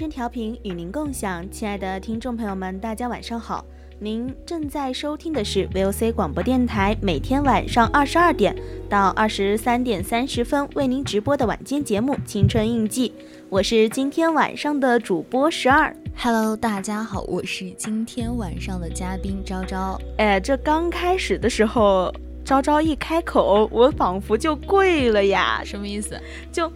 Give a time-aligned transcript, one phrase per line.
[0.00, 3.62] 青春调频与您共享，亲爱的听众朋友们，大家晚上好！
[3.98, 8.56] 您正在收听的是 VOC 广播电台，每天晚上二十二点
[8.88, 13.10] 到二十三点三十分为您直播的晚间节目《青春印记》，
[13.50, 15.94] 我是今天晚上的主播十二。
[16.16, 20.00] Hello，大家好，我是今天晚上的嘉宾昭昭。
[20.16, 22.10] 哎，这刚开始的时候，
[22.42, 25.60] 昭昭一开口，我仿佛就跪了呀！
[25.62, 26.18] 什么意思？
[26.50, 26.72] 就。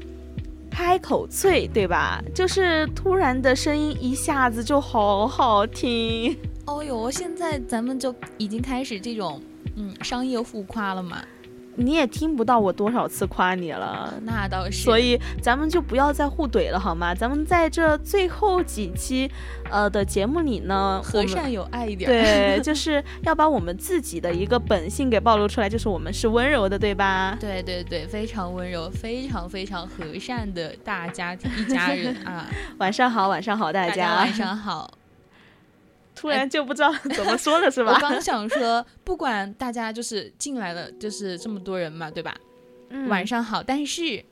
[0.76, 2.20] 开口脆，对吧？
[2.34, 6.36] 就是突然的声音一下子就好好听。
[6.66, 9.40] 哦哟，现在咱们就已经开始这种
[9.76, 11.22] 嗯商业互夸了嘛。
[11.76, 14.82] 你也听不到我多少次夸你了，那倒是。
[14.82, 17.14] 所以咱们就不要再互怼了，好吗？
[17.14, 19.30] 咱们在这最后几期，
[19.70, 22.10] 呃的节目里呢，和善有爱一点。
[22.10, 27.36] 对，就是要把我们自己的一个本性给暴露出来，就是我们是温柔的，对吧？
[27.40, 32.46] 对对对，非常温柔，非常非常和善的大家庭一家人啊！
[32.78, 34.90] 晚上好，晚上好，大家晚上好。
[36.14, 37.92] 突然就不知道怎么说了，是吧？
[37.92, 42.34] 我刚想说，不管大家就是进来了，就是这么多人嘛，对吧？
[43.08, 44.24] 晚上好，但是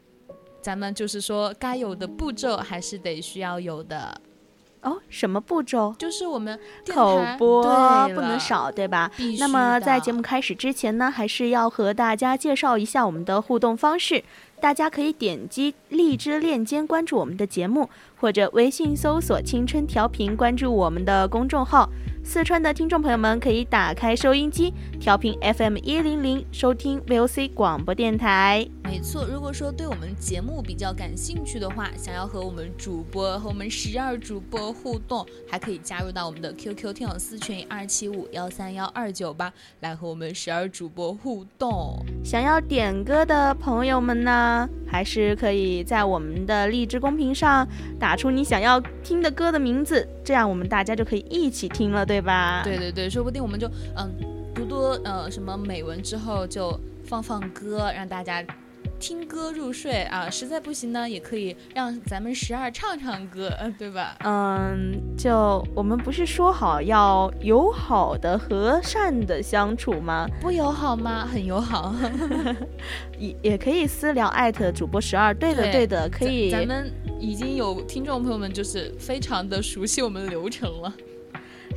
[0.60, 4.21] 咱们就是说，该有的步骤还是得需要有的。
[4.82, 5.94] 哦，什么步骤？
[5.97, 6.59] 就是我们
[6.92, 7.62] 口播
[8.09, 9.10] 不能少，对吧？
[9.38, 14.22] 那么在节目开始之前呢，还是要和大家介绍一下我们的互动方式。
[14.60, 17.91] 大家可以点击荔枝链接关注我们的节目，
[18.22, 21.91] 或者微信搜索“青春调频”关注我们的公众号。
[22.25, 28.66] 四川的听众朋友们可以打开收音机，调频 FM 一零零，收听 VOC 广播电台。
[28.84, 42.04] 没错，如果说对我们节目比较感兴趣的话，想要和我们主播和我们十二主播互动，还可以加入到我们的 QQ 听友私群二七五幺三幺二九八，来和我们十二主播互动。
[42.25, 47.66] 想要点歌的朋友们呢，还是可以在我们的荔枝公屏上
[47.99, 52.06] 打出你想要听的歌的名字，这样我们大家就可以一起听了。
[52.12, 52.61] 对吧？
[52.62, 54.12] 对对对，说不定我们就嗯
[54.55, 58.45] 读读呃什么美文之后就放放歌，让大家
[59.00, 60.28] 听歌入睡啊。
[60.28, 64.15] 实在不行呢，也可以让咱们十二唱唱歌， 对吧？
[64.25, 70.28] 嗯，就我们不是说好要友好的、和善的相处吗？
[70.41, 71.27] 不友好吗？
[71.27, 71.95] 很友好，
[73.19, 75.33] 也也可以私聊艾特主播十二。
[75.33, 76.51] 对的对的，可以。
[76.51, 80.92] 咱们已经有听众朋友们就是非常的熟悉我们流程了。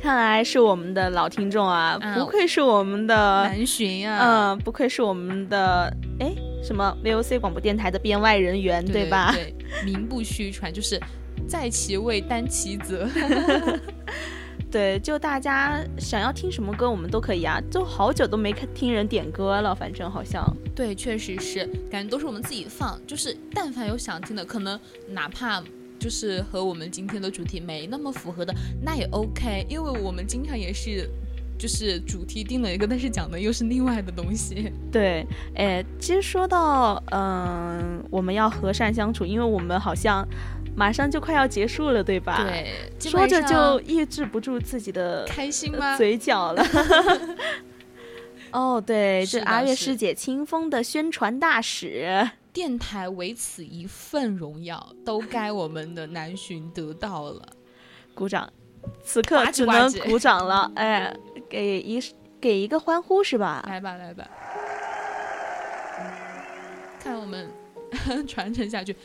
[0.00, 3.14] 看来是我们的老听众啊，不愧是我们的
[3.44, 6.32] 南巡啊，嗯，不愧是我们的哎
[6.62, 9.32] 什么 VOC 广播电台的编外人员，对吧？
[9.32, 9.54] 对，
[9.84, 11.00] 名不虚传，就是
[11.48, 13.08] 在其位担其责。
[14.70, 17.60] 对，就大家想要听什么歌，我们都可以啊。
[17.70, 20.44] 就好久都没看听人点歌了，反正好像。
[20.74, 24.78] 对，确实是，感觉都是我们自己放，就是但凡有想听的，可能
[25.08, 25.62] 哪怕。
[25.98, 31.08] 就是和我们今天的主题没那么符合的，那也 OK，因为我们经常也是
[31.58, 34.72] 就是主题定了一个，但是讲的又是另外的东西。
[34.92, 40.26] 对，哎，其实说到嗯，我们要和善相处，因为我们好像
[40.76, 42.44] 马上就快要结束了，对吧？
[42.46, 45.96] 对，说着就抑制不住自己的开心吗？
[45.96, 46.62] 嘴角了。
[48.52, 57.46] 哦，对，这阿月师姐清风的宣传大使，电台为此一份荣耀，都该我们的南巡得到了，
[58.14, 58.50] 鼓掌。
[59.04, 61.14] 此刻只能鼓掌了，哎，
[61.50, 62.02] 给一
[62.40, 63.62] 给一个欢呼是吧？
[63.68, 64.26] 来吧来吧，
[66.98, 67.46] 看我们
[68.26, 68.96] 传承下去。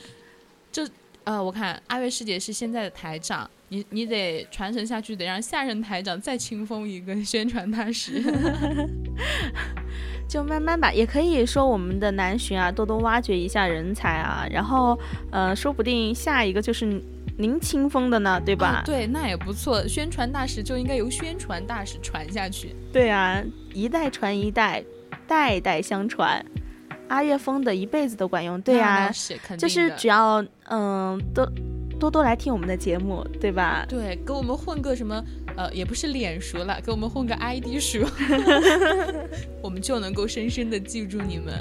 [0.72, 0.88] 这
[1.26, 8.24] 呃，我看阿月师姐是现在的台长，你你得传承下去，得让下任台长再清风一个宣传大使。
[10.32, 14.98] 就慢慢吧，也可以说我们的南巡啊，多多挖掘一下人才啊，然后
[15.30, 17.02] 呃，说不定下一个就是。
[17.38, 18.84] 您清风的呢，对吧？
[18.86, 19.88] 对，那也不错。
[19.88, 22.76] 宣传大使就应该由宣传大使传下去。
[22.94, 23.42] 对啊，
[23.74, 24.84] 一代传一代，
[25.26, 26.46] 代代相传。
[27.08, 28.62] 阿月风的一辈子都管用。
[28.62, 29.10] 对啊，
[29.58, 31.50] 就是只要嗯，多
[32.00, 33.86] 多多来听我们的节目，对吧？
[33.90, 35.24] 对，给我们混个什么
[35.58, 38.00] 呃，也不是脸熟了，给我们混个 ID 熟，
[39.62, 41.54] 我们就能够深深的记住你们。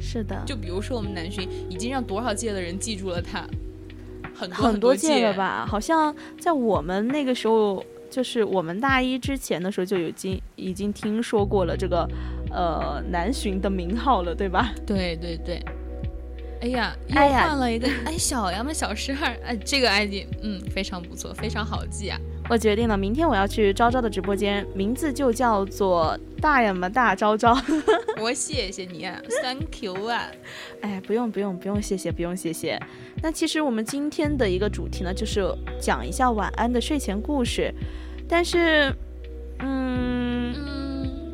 [0.00, 0.42] 是的。
[0.46, 3.46] 就比如说我们南巡已经让多少届的人记住了他。
[4.34, 5.64] 很多很多届了吧？
[5.64, 12.08] 好像在我们那个时候，就是我们大一之前的时候，就已经已经听说过了这个，
[12.50, 14.74] 呃，南巡的名号了，对吧？
[14.84, 15.62] 对对对。
[16.60, 22.18] 哎呀，又换了一个哎，小呀嘛，小十二，哎，这个 ID，嗯，非常不错，非常好记啊。
[22.50, 27.56] 我决定了，明天我要去昭昭的直播间，名字就叫做大呀么大昭昭。
[28.20, 30.26] 我谢谢你啊，Thank you 啊。
[30.82, 32.78] 哎，不用不用不用，谢谢不用谢谢。
[33.22, 35.42] 那其实我们今天的一个主题呢，就是
[35.80, 37.72] 讲一下晚安的睡前故事。
[38.28, 38.94] 但是，
[39.60, 40.54] 嗯，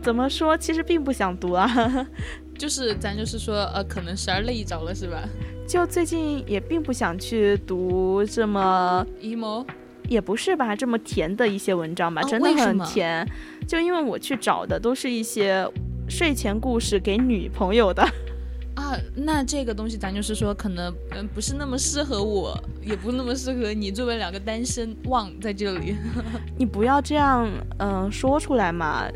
[0.03, 0.57] 怎么说？
[0.57, 1.69] 其实并不想读啊。
[2.57, 5.29] 就是咱就是说，呃，可能十二累着了，是吧？
[5.67, 9.67] 就最近也并不想去读这么 emo。
[10.11, 13.27] 也不是吧，这么甜的一些文章吧，真的很甜。
[13.67, 15.67] 就因为我去找的都是一些
[16.09, 18.03] 睡前故事给女朋友的
[18.75, 23.93] 啊，那这个东西咱就是说，可能嗯不是那么适合我，也不那么适合你。
[23.93, 25.95] 作为两个单身旺在这里，
[26.59, 27.49] 你不要这样
[27.79, 29.07] 嗯说出来嘛。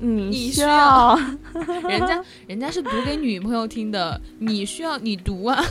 [0.00, 1.16] 你需要，
[1.88, 5.62] 人家人家是读给女朋友听的，你需要你读啊。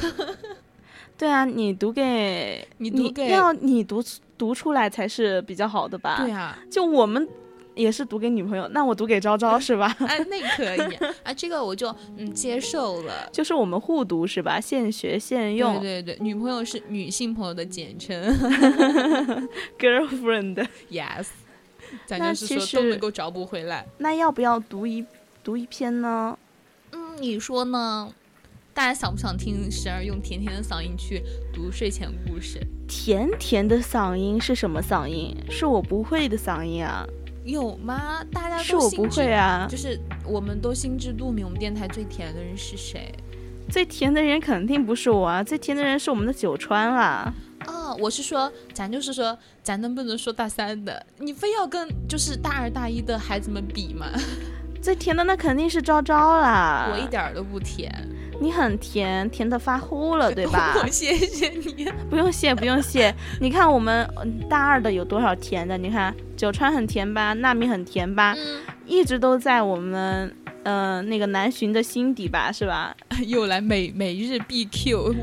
[1.18, 4.04] 对啊，你读给你读给要你读。
[4.44, 6.18] 读出来才是比较好的吧？
[6.20, 7.26] 对啊，就我们
[7.76, 9.96] 也是读给女朋友，那我读给昭昭 是吧？
[10.06, 11.88] 哎，那可以啊，这个我就
[12.18, 13.30] 嗯接受了。
[13.32, 14.60] 就是我们互读是吧？
[14.60, 15.80] 现学现用。
[15.80, 18.22] 对对对，女朋友是女性朋友的简称，
[19.80, 20.68] girlfriend。
[20.92, 21.28] Yes，
[22.06, 23.86] 咱就是说都能够找补回来。
[24.00, 25.06] 那要不要读一
[25.42, 26.38] 读一篇呢？
[26.92, 28.14] 嗯，你说呢？
[28.74, 31.22] 大家想不想听时而用甜甜的嗓音去
[31.54, 32.60] 读睡前故事？
[32.88, 35.38] 甜甜的嗓音是什么嗓音？
[35.48, 37.06] 是我不会的嗓音啊？
[37.46, 38.24] 有吗？
[38.32, 39.68] 大家是我不会啊。
[39.70, 43.14] 就是我们都心知肚明，我们电台最甜的人是谁？
[43.70, 45.44] 最甜的人肯定不是我啊！
[45.44, 47.32] 最甜的人是我们的九川啦。
[47.68, 51.06] 哦，我是说，咱就是说，咱能不能说大三的？
[51.20, 54.08] 你非要跟就是大二大一的孩子们比吗？
[54.82, 56.90] 最甜的那肯定是昭昭啦。
[56.92, 57.90] 我一点都不甜。
[58.44, 60.76] 你很甜，甜的发呼了， 对吧？
[60.92, 63.16] 谢谢你， 不用谢，不用谢。
[63.40, 64.06] 你看我们
[64.50, 65.78] 大二的有多少甜的？
[65.78, 68.36] 你看九川很甜吧，纳米很甜吧，
[68.86, 72.96] 一直都在我们嗯那个南巡的心底吧，是吧？
[73.28, 75.14] 又来每每日必 Q，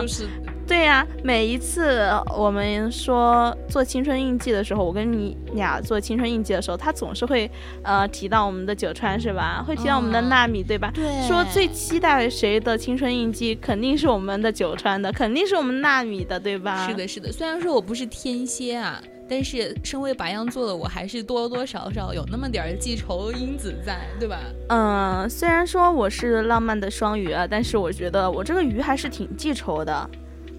[0.00, 0.26] 就是。
[0.64, 7.50] 对呀，每一次我们说做青春印记的时候，我跟你俩做青春印记的时候，他总是会
[7.82, 9.62] 呃提到我们的九川是吧？
[9.66, 10.90] 会提到我们的纳米对吧？
[10.94, 11.04] 对。
[11.28, 16.86] 说最期待谁的青春印记，肯定是我们的九川的，肯定是我们纳米的对吧？
[16.88, 17.30] 是的，是的。
[17.30, 24.38] 虽然说我不是天蝎啊，但是身为白羊座的我，还是多多少少有那么点儿记仇因子在，对吧？
[24.68, 30.10] 嗯，虽然说我是浪漫的双鱼啊，但是我觉得我这个鱼还是挺记仇的。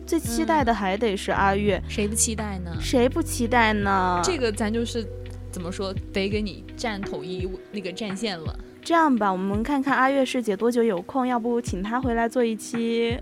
[0.06, 2.76] 最期待的还得是阿月，谁不期待呢？
[2.80, 4.20] 谁不期待呢？
[4.24, 5.06] 这个咱就是
[5.50, 8.54] 怎么说，得给你站统一那个战线了。
[8.84, 13.18] 这样吧，我们看看阿月师姐多久有空，要不请她回来做一期，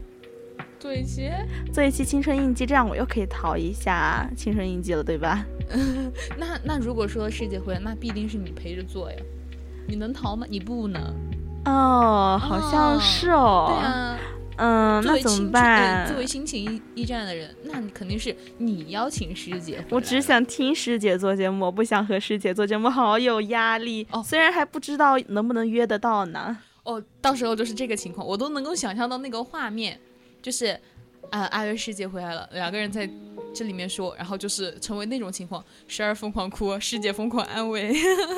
[0.82, 1.30] 做一期，
[1.72, 5.46] 做一期青春印记，这样我又可以逃一下青春印记了，对吧？
[6.40, 9.18] 那那如果说师姐回来，那必定是你陪着做呀，
[9.88, 10.48] 你能逃吗？
[10.50, 11.00] 你不能。
[11.66, 13.78] 哦，好像是哦。
[13.78, 14.18] 对啊。
[14.58, 16.08] 嗯，那怎么办？
[16.08, 19.84] 作为心情驿站的人，那你肯定是你邀请师姐。
[19.92, 24.08] 我只想听师姐做节目，我不想和师姐做节目，好有压力。
[24.12, 26.58] 哦，虽然还不知道能不能约得到呢。
[26.84, 30.00] 哦，到时候就是这个情况，我都能够想象到那个画面，
[30.42, 30.78] 就是
[31.30, 33.10] 啊，阿月师姐回来了，两个人在
[33.54, 37.94] 这里面说，然后就是成为那种情况，时而疯狂哭，师姐疯狂安慰。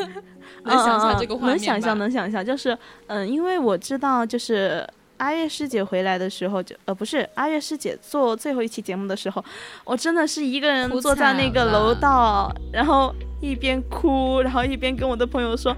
[0.66, 4.88] 能想象这个画面能想象，能想象，就是嗯，因为我知道，就是。
[5.18, 9.46] 阿月师姐回来的时候，就呃不是阿月师姐做最后一期节目的时候，
[9.86, 15.74] 我真的是一个人坐在那个楼道，然后一边哭，然后一边跟我的朋友说，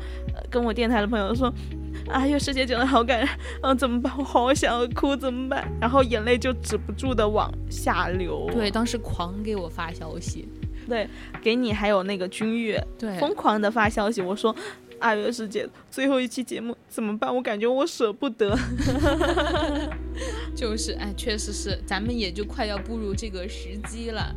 [0.50, 1.54] 跟我电台的朋友说，
[2.10, 3.28] 阿月师姐讲的好感人，
[3.62, 4.14] 嗯怎么办？
[4.18, 5.68] 我好想哭，怎么办？
[5.80, 8.50] 然后眼泪就止不住的往下流。
[8.52, 10.48] 对，当时狂给我发消息，
[10.88, 11.08] 对，
[11.42, 14.56] 给你还有那个君越，对，疯狂的发消息，我说。
[15.00, 17.36] 阿月师姐最后一期节目怎么办？
[17.36, 18.58] 我感觉我舍不得。
[20.56, 24.34] 就是哎，确实是，咱们也就快要步入这个时机了。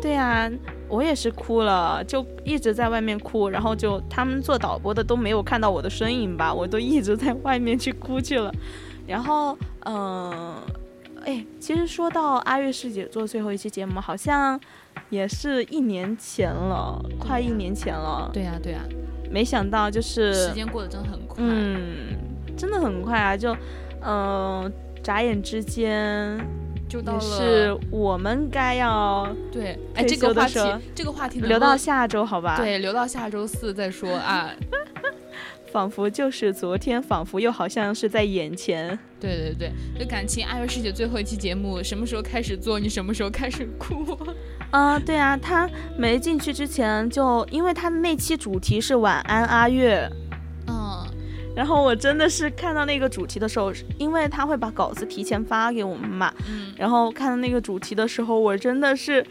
[0.00, 0.50] 对呀，
[0.88, 8.52] 我也是哭了，就一直在外面哭，然后就他们做导播的都没有看到我的身影吧，我都一直在外面去哭去了。
[9.06, 10.54] 然后，嗯，
[11.24, 14.58] 哎，其实说到阿月师姐做最后一期节目，好像
[15.10, 18.30] 也是一年前了，快一年前了。
[18.32, 18.80] 对呀，对呀。
[19.32, 22.18] 没想到就是时间过得真的很快，嗯，
[22.56, 23.36] 真的很快啊！
[23.36, 23.56] 就，
[24.04, 24.72] 嗯，
[25.04, 26.36] 眨眼之间
[26.90, 30.58] 就到了，是我们该要对，哎，这个话题，
[30.92, 32.56] 这个话题留到下周好吧？
[32.56, 34.50] 对，留到下周四再说啊。
[35.72, 38.98] 仿佛就是昨天，仿佛又好像是在眼前。
[39.20, 42.80] 对对对，这感情爱乐师姐最后一期节目什么时候开始做？
[42.80, 44.18] 你什么时候开始哭？
[44.72, 50.29] 啊，对啊，他没进去之前就，因为他那期主题是晚安阿月，嗯，
[51.60, 59.22] 然后我真的是看到那个主题的时候，因为他会把稿子提前发给我们嘛，嗯，然后看到那个主题的时候，我真的是，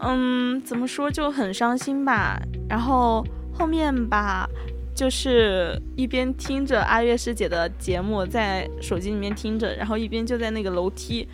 [0.00, 2.40] 嗯，怎么说就很伤心吧。
[2.68, 4.48] 然后后面吧，
[4.94, 11.26] 就是一边听着阿月师姐的节目，在手机里面听着，然后一边就在那个楼梯。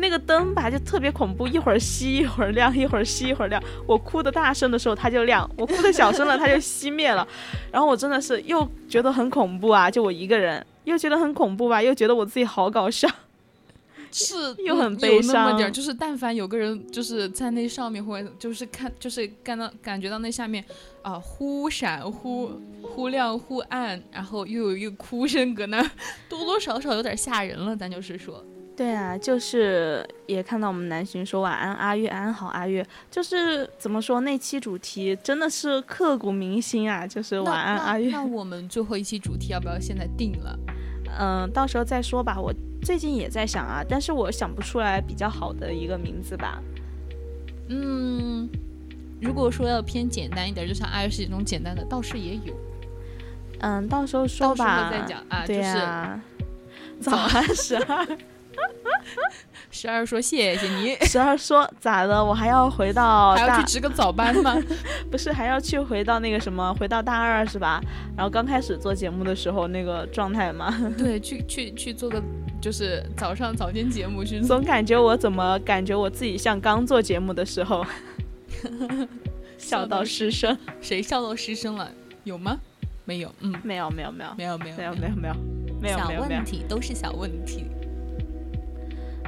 [0.00, 3.60] 那个灯吧就特别恐怖，一会儿熄一会儿亮，一会儿熄一会儿亮。
[3.84, 7.26] 我哭的大声的时候它就亮，我哭的小声了它就熄灭了。
[7.72, 13.08] 然后我真的是又觉得很恐怖啊，就我一个人，又觉得很恐怖吧，又觉得我自己好搞笑，
[14.12, 15.56] 是 又很悲伤。
[15.56, 20.64] 点就是但凡有个人就是在那上面，或者就是看就是感到感觉到那下面
[21.02, 22.52] 啊忽闪忽
[22.82, 25.82] 忽亮忽暗，然后又有一个哭声搁那，
[26.28, 27.76] 多多少少有点吓人了。
[27.76, 28.44] 咱就是说。
[28.78, 38.08] 对啊，就是也看到我们南浔说晚安阿月，安好阿月，就是怎么说那期主题真的是刻骨铭心啊，就是晚安阿月。
[38.12, 40.56] 那我们最后一期主题要不要现在定了？
[41.18, 42.40] 嗯，到时候再说吧。
[42.40, 46.62] 我最近也在想啊，但是我想不出来比较好的一个名字吧。
[47.70, 48.48] 嗯，
[49.20, 52.54] 如果说要偏简单一点，就像阿月是这种简单的，倒是也有。
[53.58, 54.88] 嗯，到时候说吧。
[54.88, 55.44] 到时候再讲啊。
[55.44, 56.20] 对呀。
[57.00, 58.06] 早安十二。
[59.70, 60.96] 十二说谢谢你。
[61.02, 62.24] 十二说咋的？
[62.24, 64.56] 我还要回到还要去值个早班吗？
[65.10, 67.80] 不是，还要去回到那个什么，回到大二是吧？
[68.16, 70.74] 然后刚开始做节目的时候那个状态吗？
[70.96, 72.22] 对，去去去做个
[72.60, 74.40] 就是早上早间节目去。
[74.40, 77.84] 总感觉我怎么感觉我自己像刚做节目的时候，
[79.58, 80.56] 笑到失声。
[80.80, 81.90] 谁笑到失声了？
[82.24, 82.58] 有吗？
[83.04, 83.30] 没有。
[83.40, 85.34] 嗯，没有没有没有没有没有没有没有没有
[85.80, 87.66] 没有小问题都是小问题。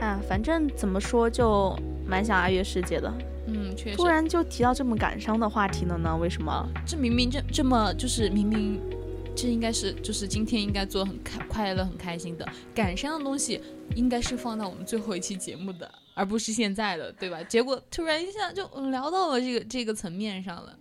[0.01, 1.77] 啊，反正怎么说就
[2.07, 3.13] 蛮想阿月师姐的，
[3.47, 3.97] 嗯，确实。
[3.97, 6.17] 突然就提到这么感伤的话题了呢？
[6.17, 6.67] 为什么？
[6.87, 8.81] 这明明这这么就是明明，
[9.37, 13.61] 这应该是就是今天应该做很开快乐很开心的感伤的东西，
[13.95, 17.43] 应该是放到我们最后一期节目的，而不是现在的，对吧？
[17.43, 20.75] 结果突然一下就聊到了这个这个层面上了，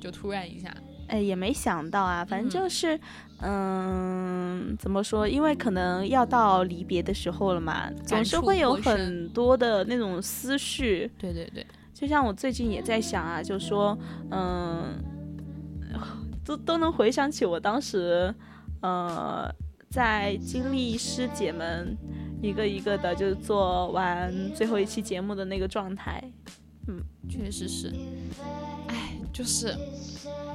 [0.00, 0.74] 就突然一下。
[1.08, 2.98] 哎，也没想到啊，反正就是，
[3.40, 5.28] 嗯，怎么说？
[5.28, 11.10] 因为可能要到离别的时候了嘛，总是会有很多的那种思绪。
[11.18, 13.96] 对对对，就像我最近也在想啊，就说，
[14.30, 14.94] 嗯，
[16.44, 18.34] 都都能回想起我当时，
[18.80, 19.46] 呃，
[19.90, 21.96] 在经历师姐们
[22.40, 26.22] 一个一个的就是做完最后一期节目的那个状态。
[26.88, 27.92] 嗯，确实是，
[28.88, 29.76] 哎，就是。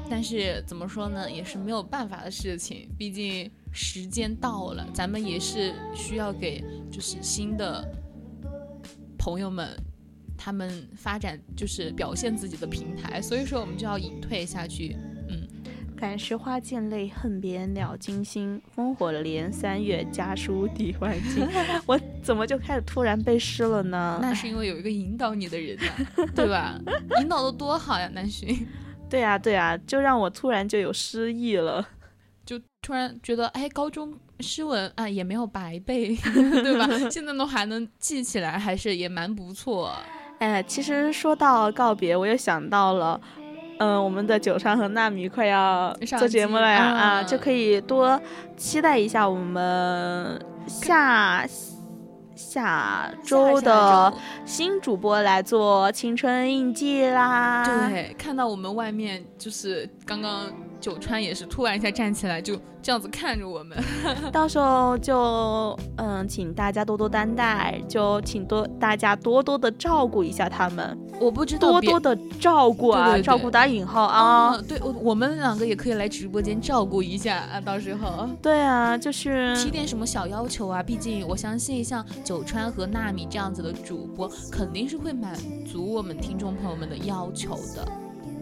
[0.10, 2.90] 但是怎么说呢，也是没有办法的事情。
[2.98, 6.62] 毕竟时间到了，咱们也是需要给
[6.92, 7.88] 就是新的
[9.18, 9.70] 朋友们
[10.38, 14.98] 他们发展就是表现自己的平台，所以说我们就要隐退下去。
[16.02, 18.60] 嗯，感时花溅泪，恨别鸟惊心。
[18.76, 21.48] 烽火连三月，家书抵万金。
[21.86, 24.18] 我怎么就开始突然背诗了呢？
[24.20, 26.80] 那是因为有一个引导你的人啊，对吧？
[27.22, 28.66] 引导的多好呀，南浔。
[29.10, 31.88] 对呀对呀，就让我突然就有诗意了，
[32.46, 36.88] 就突然觉得，哎，高中诗文啊也没有白背， 对吧？
[37.12, 39.94] 现在都还能记起来，还是也蛮不错。
[40.40, 43.22] 哎，其实说到告别，我又想到了。
[43.82, 48.22] 嗯，我们的九川和纳米快要做节目了呀，啊，就可以多
[48.56, 51.44] 期待一下我们下
[52.36, 54.14] 下周的
[54.46, 57.66] 新主播来做青春印记啦。
[57.90, 60.46] 对，看到我们外面就是刚刚。
[60.82, 63.78] 九川也是突然一下站起来，就这样子看着我们。
[64.34, 70.98] 到时候就嗯，请大家多多担待，就请多大家多多的照顾一下他们。
[71.20, 74.60] 我不知道多多的照顾啊，照顾打引号啊。
[74.68, 78.28] 对，我我们两个也可以来直播间照顾一下啊，到时候。
[78.42, 87.88] 对啊，就是提点什么小要求啊，毕竟我相信像九川和纳米这样子的主播，肯定是会满足我们听众朋友们的要求的。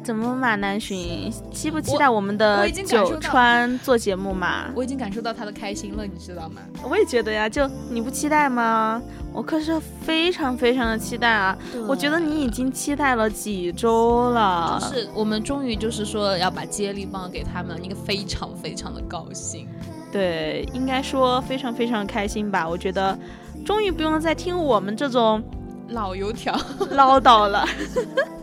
[0.09, 4.65] 怎么马，南浔期不期待我们的九川做节目嘛？
[4.73, 6.63] 我已经感受到他的开心了，你知道吗？
[6.81, 8.99] 我也觉得呀，就你不期待吗？
[9.31, 11.55] 我可是非常非常的期待啊！
[11.87, 14.79] 我觉得你已经期待了几周了。
[14.81, 19.67] 就是我们终于就是说要把接力棒给他们，应该非常非常的高兴。
[20.11, 22.67] 对，应该说非常非常开心吧？
[22.67, 23.15] 我觉得
[23.63, 25.39] 终于不用再听我们这种
[25.89, 27.63] 老油条唠叨了。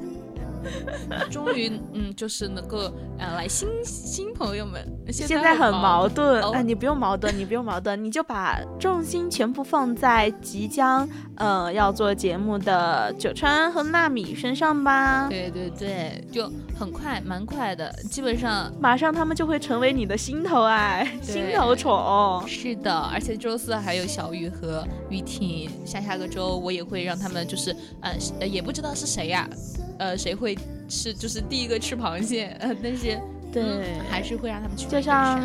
[1.30, 2.78] 终于，嗯，就是能够
[3.18, 4.86] 呃来新新朋友们。
[5.10, 15.28] 现在很矛盾，哎，你不用矛盾，你不用矛盾，你就把重心全部放在即将呃要做节目的九川和纳米身上吧。
[15.28, 22.42] 对对对，就很快，蛮快的，基本上马上他们就会成为你的心头爱、心头宠。
[22.46, 29.48] 是的，而且周四还有小雨和雨婷，下下个周我也会让他们就是呃也不知道是谁呀。
[29.98, 30.56] 呃，谁会
[30.88, 31.12] 吃？
[31.12, 33.18] 就是第一个吃螃蟹，呃，但是
[33.52, 34.86] 对，还是会让他们去。
[34.88, 35.40] 就像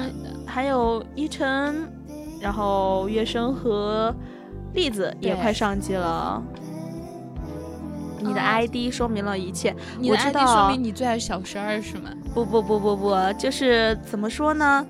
[0.46, 1.88] 还有依晨，
[2.40, 4.14] 然后月生和
[4.74, 6.44] 栗子也快上机了。
[8.24, 12.12] 你的 ID 说明了一切，我知道说明你最爱小十二是吗？
[12.34, 14.86] 不不不不不，就是怎么说呢？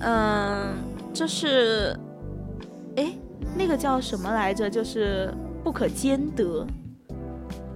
[0.00, 0.74] 嗯，
[1.14, 1.98] 就是，
[2.96, 3.12] 哎，
[3.56, 4.68] 那个叫什么来着？
[4.68, 6.66] 就是不可兼得。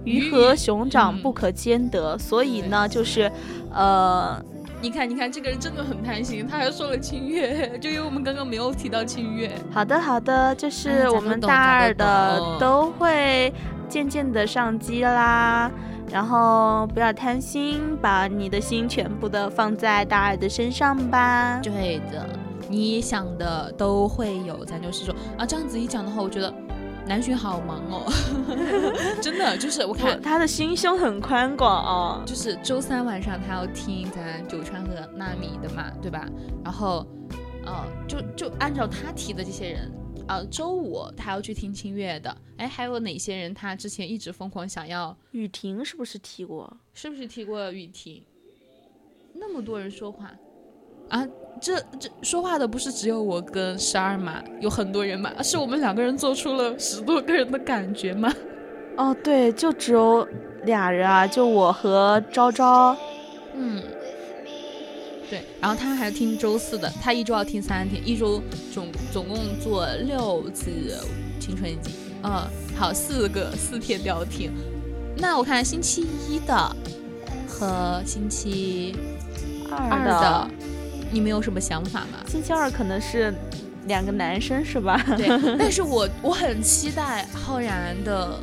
[0.05, 3.31] 鱼和熊掌不可兼得，所以呢，就是，
[3.73, 4.43] 呃，
[4.81, 9.51] 你看，你看，这个人真的很贪心，他还说了清月， 就因为我们刚刚没有提到清月。
[9.71, 13.53] 好的，好的，就是我们大二的都会
[13.87, 15.69] 渐渐的上机啦，
[16.09, 21.59] 然后不要贪心，把你的心全部的放在大二的身上吧。
[21.61, 22.25] 对的，
[22.69, 26.53] 你想的都会有，咱就是说啊，这样子一讲的话，我觉得。
[27.09, 28.05] 南浔好忙哦，
[29.19, 36.29] 真的就是我看他的心胸很宽广哦，就是周三晚上他要听咱九川和纳米的嘛，对吧？
[36.63, 37.03] 然后，
[37.65, 39.91] 呃，就就按照他提的这些人，
[40.27, 45.17] 呃，周五他要去听清月的，哎，还有哪些人他之前一直疯狂想要？
[45.31, 46.71] 雨婷是不是提过？
[46.93, 48.23] 是不是提过雨婷？
[49.33, 50.31] 那么多人说话。
[51.09, 51.27] 啊，
[51.59, 54.41] 这这说话的不是只有我跟十二吗？
[54.61, 55.31] 有很多人吗？
[55.41, 58.33] 是我们两个人做出了十多个人的感觉吗？
[58.95, 60.27] 哦，对，就只有
[60.65, 62.95] 俩人啊，就我和昭昭。
[63.55, 63.81] 嗯，
[65.29, 68.41] 对，然后他还要听周四的，他一周要听三天，一周
[68.73, 70.69] 总总共做六次
[71.39, 71.91] 青春季。
[72.23, 72.43] 嗯，
[72.77, 74.51] 好，四个四天都要听。
[75.17, 76.55] 那我看星期一的
[77.47, 78.95] 和星期
[79.71, 80.68] 二的。
[81.11, 82.19] 你们有什么想法吗？
[82.27, 83.33] 星期二可能是
[83.87, 85.03] 两个男生是吧？
[85.17, 88.39] 对，但是我我很期待浩然的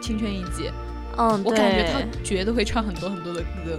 [0.00, 0.70] 青春一季。
[1.16, 3.78] 嗯，我感觉他绝对会唱很多很多的歌，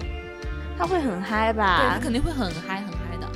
[0.78, 1.80] 他会很嗨吧？
[1.82, 3.28] 对，他肯定会很嗨很嗨的。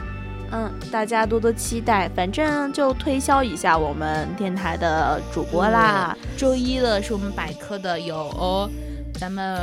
[0.52, 6.16] 嗯，大家多多期待，反正就推销一下我们电台的主播啦。
[6.38, 8.70] 周一的是我们百科的有
[9.20, 9.56] 咱们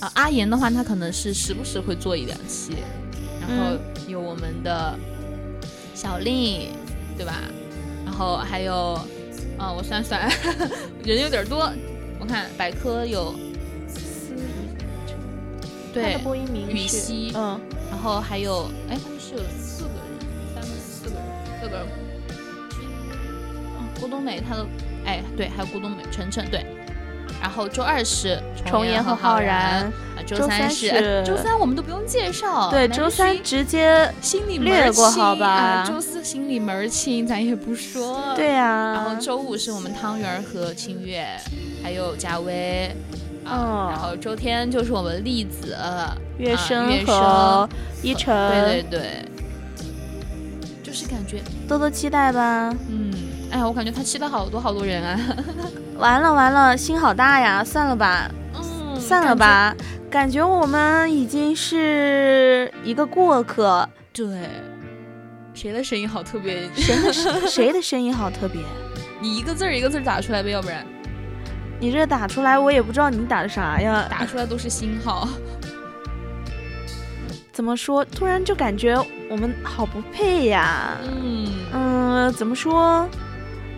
[0.00, 2.76] 啊阿言的话，他可能是时不时会做一两期。
[3.48, 3.76] 然后
[4.08, 4.98] 有我们的
[5.94, 6.70] 小令，
[7.16, 7.42] 对吧？
[8.04, 8.98] 然后还有，
[9.58, 10.28] 嗯，我算算，
[11.04, 11.70] 人有点多。
[12.18, 13.34] 我看百科有
[13.86, 14.40] 司仪，
[15.92, 20.06] 对，播音名羽西，嗯，然后还有，哎，他们是有四个人，
[20.54, 21.24] 三个人，四个人，
[21.60, 21.86] 四个人。
[23.78, 24.66] 嗯，郭冬美，她的，
[25.04, 26.64] 哎，对，还有郭冬美，晨晨，对。
[27.40, 29.90] 然后周二是重岩和浩然，
[30.26, 32.70] 周三是周三，我们都不用介绍。
[32.70, 35.84] 对，周三直接心里略过好吧。
[35.86, 38.34] 周四心里门儿清，咱也不说。
[38.34, 38.94] 对呀。
[38.94, 41.26] 然后周五是我们汤圆和清月，
[41.82, 42.90] 还有贾薇。
[43.44, 43.88] 嗯。
[43.90, 45.76] 然后周天就是我们栗子、
[46.38, 47.68] 月生和
[48.02, 48.34] 依晨。
[48.50, 49.24] 对对对。
[50.82, 52.74] 就是感觉多多期待吧。
[52.88, 53.12] 嗯。
[53.50, 55.18] 哎呀，我感觉他期待好多好多人啊。
[55.98, 57.62] 完了完了，心好大呀！
[57.64, 58.30] 算了吧。
[58.54, 59.00] 嗯。
[59.00, 59.74] 算了吧。
[60.10, 63.88] 感觉我们已经是一个过客。
[64.12, 64.48] 对，
[65.52, 66.68] 谁的声音好特别？
[66.74, 67.12] 谁的
[67.48, 68.62] 谁的声音好特别？
[69.20, 70.86] 你一个字儿一个字儿打出来呗，要不然。
[71.78, 74.06] 你这打出来，我也不知道你打的啥呀。
[74.10, 75.28] 打出来都是星号。
[77.52, 78.04] 怎么说？
[78.04, 78.96] 突然就感觉
[79.30, 80.96] 我们好不配呀。
[81.02, 83.08] 嗯嗯，怎么说？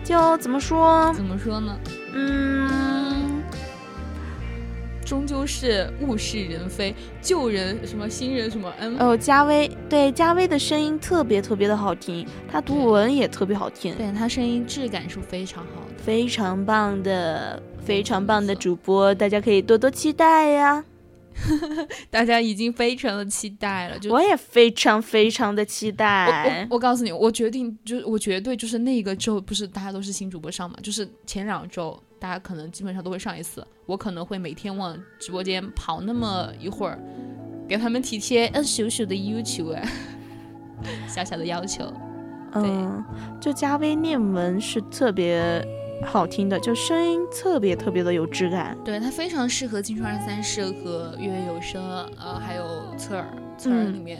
[0.03, 1.13] 就怎么说？
[1.13, 1.77] 怎么说呢？
[2.13, 3.43] 嗯。
[5.05, 20.83] 终究是物是人非，旧人什么新人什么，嗯哦，嘉威对嘉威的声音特别特别的好听，他读文也特别好听，对他声音质感是非常好的，非常棒的，非常棒的主播，大家可以多多期待呀。
[22.09, 26.67] 大家已经非常的期待了，就我也非常非常的期待。
[26.69, 36.99] 我我告诉你，我决定就是我绝对就是那个周不是大家都是新主播上嘛，就是前两周大家可能基本上都会上一次，我可能会每天往直播间跑那么一会儿，
[37.67, 39.89] 给他们体贴嗯 小小的要求哎，
[41.07, 41.91] 小小的要求。
[42.53, 43.03] 嗯，
[43.39, 45.63] 就加微念文是特别。
[46.05, 51.81] 好听的，就声音特别特别的有质感，对它非常适合《青春二三事》和《月月有声》，
[52.19, 52.63] 呃，还有
[52.97, 54.19] 侧耳，侧耳里面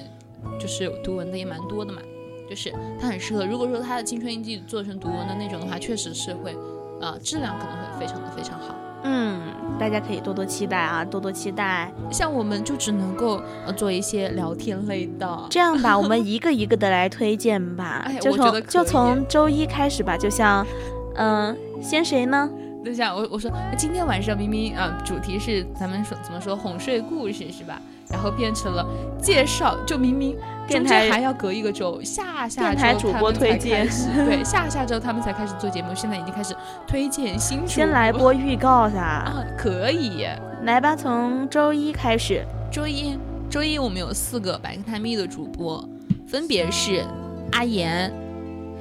[0.59, 2.01] 就是有读文的也蛮多的嘛，
[2.49, 3.45] 就是它很适合。
[3.45, 6.55] 如果说它的《青春印记》做成读文的那种的话，确实是会，
[7.01, 8.75] 呃，质量可能会非常的非常好。
[9.03, 9.41] 嗯，
[9.79, 11.89] 大家可以多多期待啊，多多期待。
[12.11, 15.47] 像我们就只能够呃做一些聊天类的。
[15.49, 20.67] 这样吧，我们一个一个的来推荐吧，就从就从周一开始吧，就像。
[21.15, 22.49] 嗯，先谁呢？
[22.83, 27.81] 等一下，我我说今天晚上明明啊，主题是咱们说怎么说哄睡故事是吧？
[28.09, 28.83] 然后变成了
[29.21, 36.55] 介绍，就明明电台还要隔一个周，下下周他们才开始，对，下下周他们才开始做节目，现在已经开始
[36.87, 37.67] 推荐新主。
[37.67, 40.25] 先来播预告噻，啊，可以，
[40.63, 43.15] 来吧，从周一开始，周一，
[43.49, 45.87] 周一我们有四个百科探秘的主播，
[46.25, 47.03] 分别是
[47.51, 48.11] 阿言，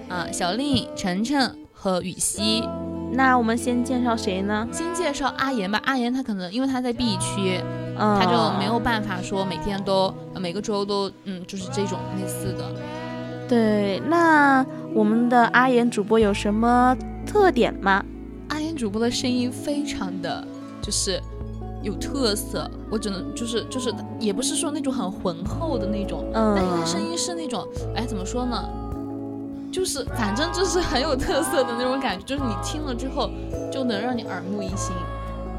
[0.08, 1.52] 啊，小令，晨晨。
[1.80, 2.68] 和羽西，
[3.12, 4.66] 那我们先介绍谁呢？
[4.72, 5.80] 先介绍阿言吧。
[5.84, 7.60] 阿言他可能因为他在 B 区，
[7.96, 12.64] 他就没有办法说每天都每个周都嗯，就是这种类似的。
[13.48, 18.04] 对，那我们的阿言主播有什么特点吗？
[18.48, 20.44] 阿言主播的声音非常的
[20.82, 21.20] 就是
[21.82, 27.64] 有特色，我只能就是就是也不是说那种很浑厚的那种，嗯，但是他声音是那种，
[27.94, 28.68] 哎，怎么说呢？
[29.70, 33.30] 就是，反正就是很有特色的那种感觉，就是你听了之后
[33.70, 34.94] 就能让你耳目一新。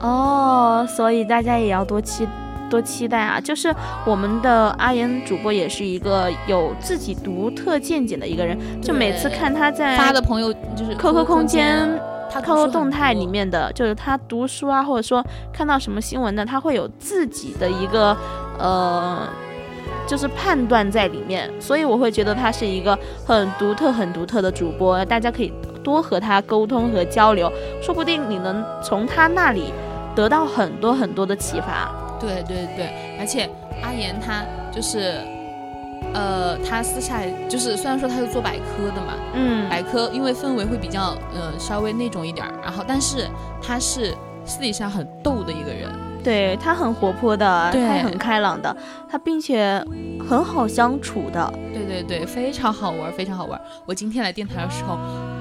[0.02, 2.28] 哦，所以大家也要多期
[2.70, 3.40] 多期待啊！
[3.40, 3.74] 就是
[4.06, 11.90] 我们的阿言主播也是一个有自己独特见解的一个人，就每次看他在发的朋友就是 QQ 空间、
[12.32, 18.16] 他 QQ 动态里面的，就是他读书啊，或者说看到什么新闻呢，他会有自己的一个
[18.58, 19.28] 呃。
[20.10, 29.72] 就是判断在里面，所以我会觉得他是一个很独特、很独特的主播，大家可以多和他沟通和交流，说不定你能从他那里
[30.16, 31.92] 得到很多很多的启发。
[32.20, 33.48] 对对对，而且
[33.84, 35.22] 阿言他就是，
[36.12, 43.28] 呃，他私下就是虽然说他是做百科的嘛，嗯，百科因为氛围会比较呃稍微那种一点儿，然后但是
[43.62, 44.12] 他是
[44.44, 45.88] 私底下很逗的一个人。
[46.24, 48.76] 对他很活泼的，他很开朗的，
[49.10, 49.84] 他并且
[50.28, 51.52] 很好相处的。
[51.74, 53.60] 对对对，非常好玩，非常好玩。
[53.86, 54.98] 我今天来电台的时候，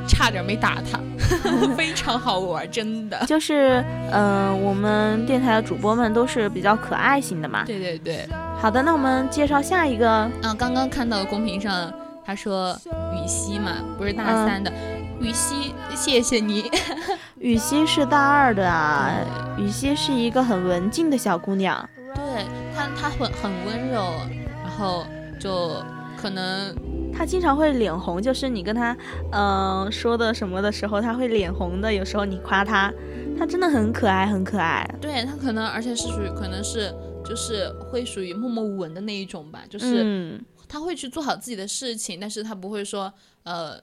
[0.07, 0.99] 差点没打他，
[1.77, 3.19] 非常好玩，真的。
[3.27, 7.65] 就是，嗯，我们电台的主播们都是比较可爱型的嘛。
[7.65, 8.27] 对对对。
[8.61, 10.31] 好的，那我们介绍下一个。
[10.43, 11.93] 嗯，刚刚看到公屏上
[12.25, 12.77] 他说
[13.15, 14.73] 雨熙嘛，不是大三的。
[15.21, 16.71] 雨熙，谢谢你。
[17.39, 19.13] 雨熙是大二的啊，
[19.59, 21.89] 雨熙是一个很文静的小姑娘。
[22.15, 24.15] 对她，她很很温柔，
[24.63, 25.05] 然后
[25.41, 25.83] 就
[26.17, 26.75] 可能
[27.13, 28.97] 她经常会脸红，就是你跟她
[29.33, 31.93] 嗯说的什么的时候，她会脸红的。
[31.93, 32.93] 有时候你夸她，
[33.39, 34.89] 她真的很可爱，很可爱。
[35.01, 43.81] 对她可能，而且是属于可能是就是会属于默默无闻的那一种吧，就是她会去做好自己的事情，但是她不会说呃。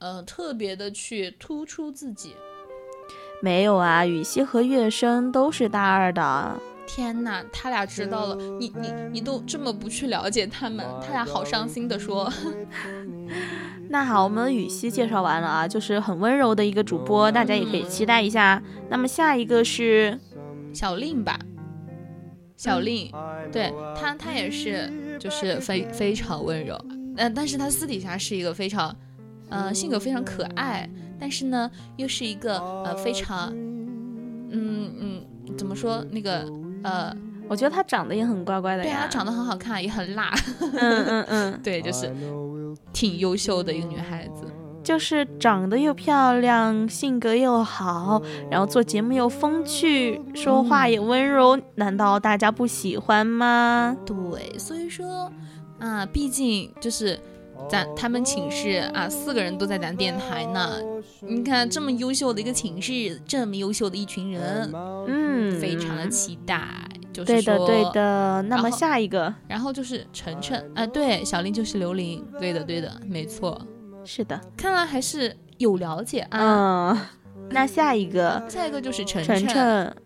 [0.00, 2.34] 呃，特别的去突出自己，
[3.42, 4.04] 没有啊。
[4.04, 12.32] 雨熙和月笙都是大二的，天哪，他俩知道了，你你你都这么不去了解他们，他俩好伤心的说。
[13.90, 18.62] 那好，我们雨熙介绍完了啊，就是很温柔的一个主播，大家也可以期待一下。
[18.88, 20.18] 那么下一个是
[20.72, 21.38] 小令吧，
[22.56, 23.12] 小令，
[23.52, 26.82] 对他他也是就是非非常温柔，
[27.16, 28.96] 嗯，但是他私底下是一个非常，
[29.50, 35.22] 呃，性格非常可爱，但是呢又是一个呃非常，嗯嗯，
[35.56, 36.46] 怎么说那个
[36.82, 37.14] 呃。
[37.48, 40.32] 我觉得她长得也很乖乖的呀，对她长得很好看，也很辣。
[40.60, 42.08] 嗯嗯嗯， 对，就是
[42.92, 44.44] 挺优秀的一个女孩子，
[44.84, 53.96] 就是长得又漂亮，性格又好，然后做节目又风趣，说话也温柔，难道大家不喜欢吗？
[54.06, 55.28] 对，所以说
[55.80, 57.18] 啊，毕竟就是
[57.68, 60.80] 咱他们寝室啊，四个人都在咱电台呢。
[61.20, 64.72] 你看这么优秀的一个寝室，这么优秀的一群人，
[65.06, 66.62] 嗯，非常的期待。
[67.12, 68.42] 就是对的，对的。
[68.42, 73.60] 那么下一个，然后就是晨晨，啊，对，小林就是刘琳，对的，对的，没错，
[74.04, 74.40] 是的。
[74.56, 77.10] 看来还是有了解啊。
[77.50, 79.96] 那下一个，下一个就是晨晨，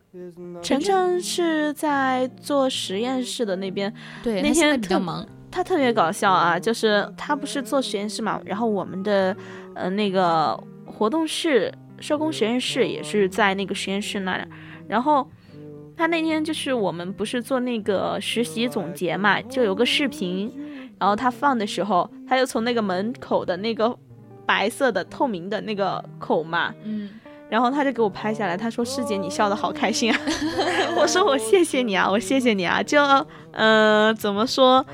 [0.62, 5.26] 晨晨是在做实验室的那边，对，那天比较忙。
[5.54, 9.36] 他特别搞笑啊，就是他不是做实验室嘛，然后我们的
[9.74, 14.48] 呃那个活动室、社工实验室也是在那个实验室那儿，
[14.88, 15.28] 然后。
[15.96, 20.52] 他那天就是我们不是做那个实习总结嘛，就有个视频，
[20.98, 23.96] 然后他放的时候，他就从那个门口的那个
[24.44, 27.10] 白色的透明的那个口嘛，嗯，
[27.48, 30.18] 然后他就给我拍下来，他说师姐你笑得好开心啊，
[30.98, 33.00] 我说我谢谢你啊，我谢谢你啊，就
[33.52, 34.84] 呃怎么说，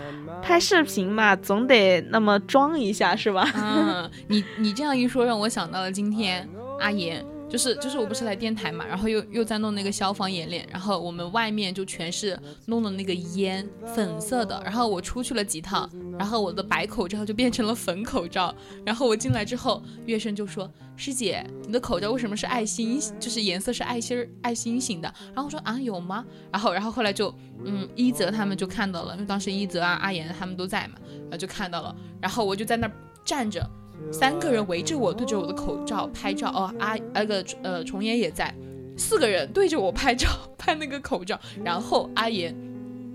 [0.42, 3.48] 拍视频嘛，总得那么装一下是吧？
[3.54, 6.48] 嗯，你你这样一说，让我想到了今天
[6.80, 7.24] 阿言。
[7.50, 14.62] 就是就是我不是来电台嘛，然后又又在弄那个消防演练，然后我们外面就全是弄的那个烟，粉色的。
[14.64, 18.54] 然后我出去了几趟，然后我的白口罩就变成了粉口罩。
[18.86, 23.00] 然后我进来之后，月生就说：“师姐，你的口罩为什么是爱心？
[23.18, 27.34] 就是颜色是爱心爱心型的。”然后我说：“啊，有吗？”然后然后后来就
[27.64, 31.94] 嗯，一泽他们就看到了，因为当时一泽啊、阿言他们都在嘛，然后就看到了。
[32.20, 32.88] 然后我就在那
[33.24, 33.68] 站着。
[34.12, 36.50] 三个人围着我，对着我的口罩拍照。
[36.50, 38.54] 哦，阿那个呃，重言也在，
[38.96, 41.38] 四个人对着我拍照，拍那个口罩。
[41.64, 42.54] 然后阿言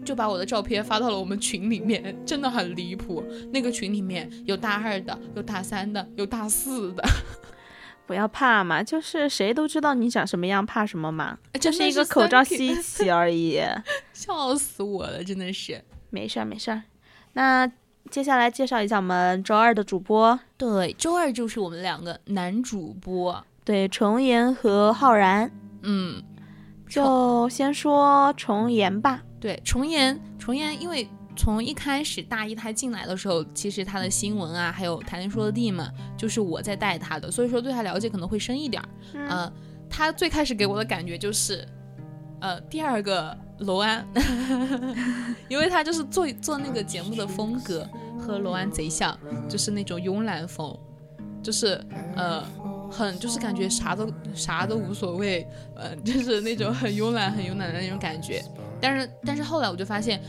[0.06, 3.24] 就把我的照片发到了我们群里面，真的很离谱。
[3.52, 7.04] 那个群里面有大二的，有大三的，有大四的。
[8.08, 11.38] 不要怕嘛，就是谁都知道你长什么样，怕什么嘛？
[11.60, 13.60] 就是一个口罩稀奇而已。
[14.14, 15.84] 笑死我了，真的是。
[16.12, 16.84] 没事儿，没事儿。
[17.34, 17.70] 那。
[18.12, 20.40] 接下来介绍一下我们周二的主播。
[20.58, 25.52] 对，周二就是我们两个男主播，对，重言和浩然。
[25.82, 26.22] 嗯，
[26.88, 29.22] 就先说重言吧。
[29.40, 38.82] 对，重言，重言，因为从一开始大一他进来的时候，其实他的新闻啊，还有谈天说地嘛，就是我在带他的，所以说对他了解可能会深一点。
[39.14, 39.52] 嗯，
[39.90, 41.68] 他最开始给我的感觉就是，
[42.40, 43.38] 呃，第二个。
[43.60, 44.06] 罗安，
[45.48, 47.88] 因为他就是做做那个节目的风格
[48.20, 49.18] 和罗安贼像，
[49.50, 50.78] 就是那种慵懒风，
[51.42, 51.80] 就是
[52.16, 52.44] 呃
[52.92, 58.44] 很就是感觉啥都啥都无所谓，呃就是那种很慵懒很慵懒的那种感觉。
[58.82, 60.22] 但是但是后来我就发现，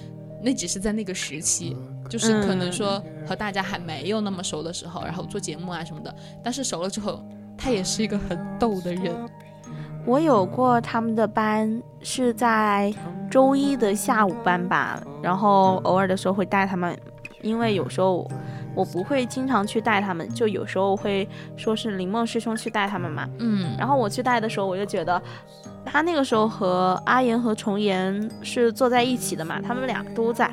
[0.43, 1.77] 那只是在那个时期，
[2.09, 6.15] 就是可能说和大家还没有那么熟的时候，然后做节目啊什么的。
[6.45, 7.27] 但是熟了之后，
[7.59, 9.13] 他也是一个很逗的人。
[10.07, 12.95] 我有过他们的班，是在
[13.29, 16.97] 周一的下午班吧，然后偶尔的时候会带他们，
[17.43, 18.25] 因为有时候
[18.73, 25.21] 我不会经常去带他们，就有时候会说是林梦师兄去带他们嘛，嗯，然后我去带的时候，我就觉得
[25.85, 30.49] 他那个时候和阿言和重言是坐在一起的嘛，他们俩都在，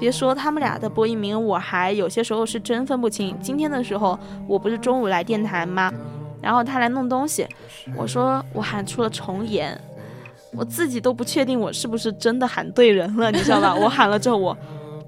[0.00, 3.38] 别说他们俩的播音名，我还有些时候是真分不清。
[3.40, 5.92] 今天的时候，我不是中午来电台吗？
[6.40, 7.46] 然后他来弄东西，
[7.96, 9.78] 我说我喊出了重言，
[10.52, 13.74] 我自己都不确定我是不是真的喊对人了，你知道吧？
[13.74, 14.56] 我喊了之后，我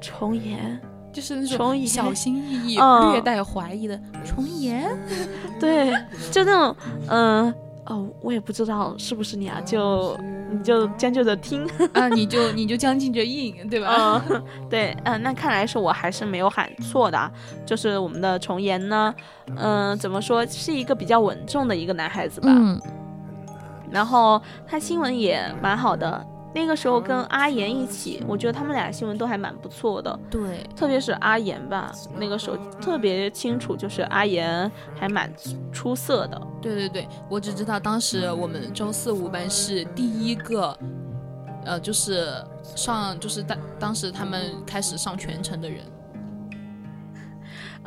[0.00, 0.80] 重言
[1.12, 2.78] 就是那种小心翼翼、
[3.10, 4.88] 略带怀疑的重言，
[5.58, 5.92] 对，
[6.30, 6.76] 就那种
[7.08, 7.54] 嗯
[7.90, 10.16] 哦，我也不知道是不是你啊，就。
[10.52, 14.20] 你就将就着听啊，你就你就将就着应，对吧？
[14.28, 17.32] 嗯， 对，嗯，那看来是我还是没有喊错的，
[17.64, 19.14] 就是我们的重言呢，
[19.56, 22.80] 嗯，怎么说是一个比较稳重的一个男孩子吧，嗯，
[23.92, 26.26] 然后他新闻也蛮好的。
[26.52, 30.18] 那个时候跟阿言一起，我觉得他们俩新闻都还蛮不错的。
[30.30, 35.32] 对，特别是阿言吧，那个时候特别清楚，就是阿言还蛮
[35.72, 36.40] 出色的。
[36.60, 40.76] 对对对，我只知道当时我们周四五班是第一个
[41.64, 42.34] 呃，就是
[42.74, 45.80] 上就是当当时他们开始上全程的人。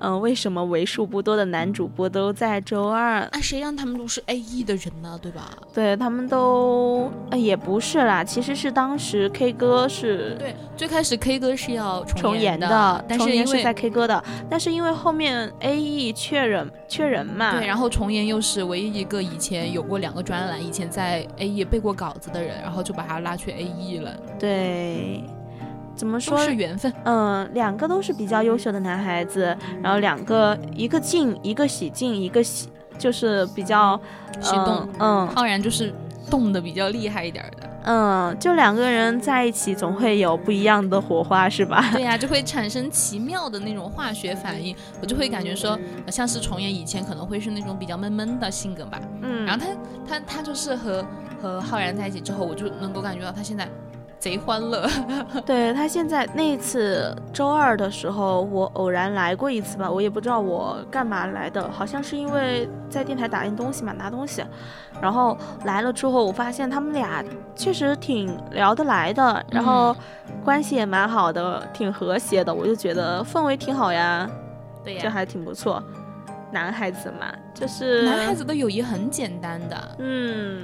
[0.04, 3.22] 嗯，为什么为数不多的男主播都在周二？
[3.32, 5.18] 啊，谁让他们都是 A E 的人呢？
[5.22, 5.50] 对吧？
[5.74, 24.12] 对他们都也不是啦，其实是当时 K 歌是对，最开始 K 歌是要重演的，但是因为在 K 歌的，但是因为后面 A E 缺人缺人嘛，对，然后重言又是唯一一个以前有过两个专栏，以前在 A E 背过稿子的人，然后就把他拉去 A E 了。
[24.38, 25.24] 对。
[25.96, 26.92] 怎么说是缘分？
[27.06, 34.00] 嗯，两个都是比较优秀的男孩子，然后两个一个静，一个喜静，一个喜就是比较
[34.42, 34.88] 喜动。
[35.00, 35.94] 嗯，浩然就是
[36.30, 37.70] 动的比较厉害一点的。
[37.86, 41.90] 嗯，就两个人在一起总会有不一样的火花，是吧？
[41.92, 44.76] 对呀，就会 产生奇妙的那种化学反应。
[45.02, 45.78] 我就会感觉说，
[46.08, 49.00] 像是重演以前可能会是那种比较闷闷的性格吧。
[49.22, 49.68] 嗯，然后他
[50.08, 51.06] 他他就是和
[51.42, 53.70] 和浩然在一起之后，我就能够感觉到他现在。
[54.24, 54.88] 贼欢乐，
[55.46, 64.42] 对他现在那次周二的时候，我偶然来过一次吧，我也不知道我干嘛来的，好像是因为在电台打印东西嘛，拿东西，
[65.02, 67.22] 然后来了之后，我发现他们俩
[67.54, 69.94] 确实挺聊得来的，然后
[70.42, 74.26] 关系也蛮好的，挺和谐的，我就觉得氛围挺好呀，
[74.86, 75.84] 对呀，这还挺不错。
[76.50, 80.64] 男孩子嘛，就是男孩子的友谊很简单的，嗯。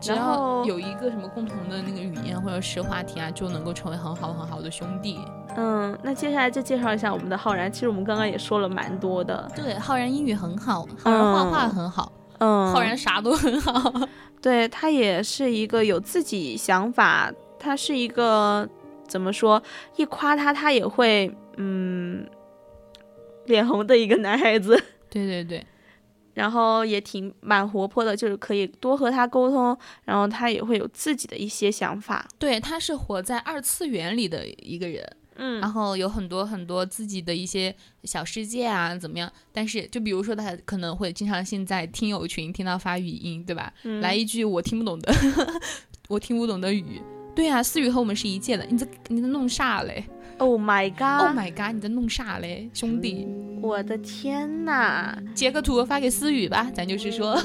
[0.00, 5.18] 只要有一个什么共同的那个语言或者是话题啊，就能够成为很好很好的兄弟。
[5.56, 7.70] 嗯，那接下来就介绍一下我们的浩然。
[7.72, 9.50] 其实我们刚刚也说了蛮多的。
[9.56, 13.92] 对，浩然英语很好，浩然画画很好，嗯，浩然啥都很好。
[14.40, 18.68] 对他也是一个有自己想法，他是一个
[19.08, 19.60] 怎么说，
[19.96, 22.24] 一夸他他也会嗯
[23.46, 24.80] 脸红的一个男孩子。
[25.10, 25.66] 对 对对。
[26.38, 32.24] 然后也挺蛮活泼的，就是可以多和他沟通，然后他也会有自己的一些想法。
[32.38, 37.74] 对，他是活在二次元里的一个人，嗯，然后有很多很多自己的一些
[38.04, 39.28] 小世界啊，怎么样？
[39.50, 43.72] 但是就比如说他可能会经常性在听友群听到发语音，对吧？
[44.00, 45.12] 来一句我听不懂的，
[46.08, 47.02] 我听不懂的语。
[47.34, 50.04] 对呀，思雨和我们是一届的，你这你这弄啥嘞
[50.38, 51.74] ？Oh my god！Oh my god！
[51.74, 53.26] 你在弄啥嘞，兄弟？
[53.60, 55.16] 我的天呐！
[55.34, 57.36] 截个图发给思雨吧，咱就是说，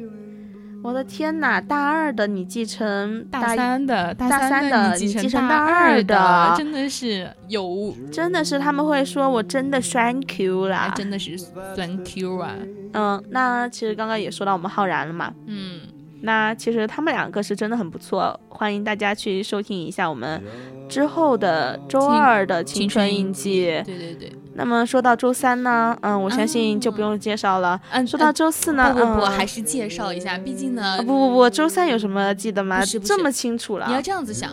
[0.84, 1.60] 我的天呐！
[1.60, 11.36] 大二的你继承 大三的，大三的你继承大二的，真的是有，真的是他们会说我真的酸 Q 啦，真的是
[11.74, 12.54] 酸 Q 啊。
[12.92, 15.77] 嗯，那其实刚刚也说到我们浩然了嘛，嗯。
[16.22, 20.42] 那其实他们两个是真的很不错，欢迎大家去收听一下我们
[20.88, 23.66] 之后的周二的青春印记。
[23.84, 24.32] 对对对。
[24.54, 27.80] 那么说到周三呢，嗯，我相信就不用介绍了。
[27.90, 28.04] 嗯。
[28.06, 30.96] 说到周四呢，不不不，还是介绍一下，毕竟呢。
[30.98, 32.82] 不不不，周三有什么记得吗？
[33.04, 33.86] 这么清楚了。
[33.86, 34.50] 你要这样子想，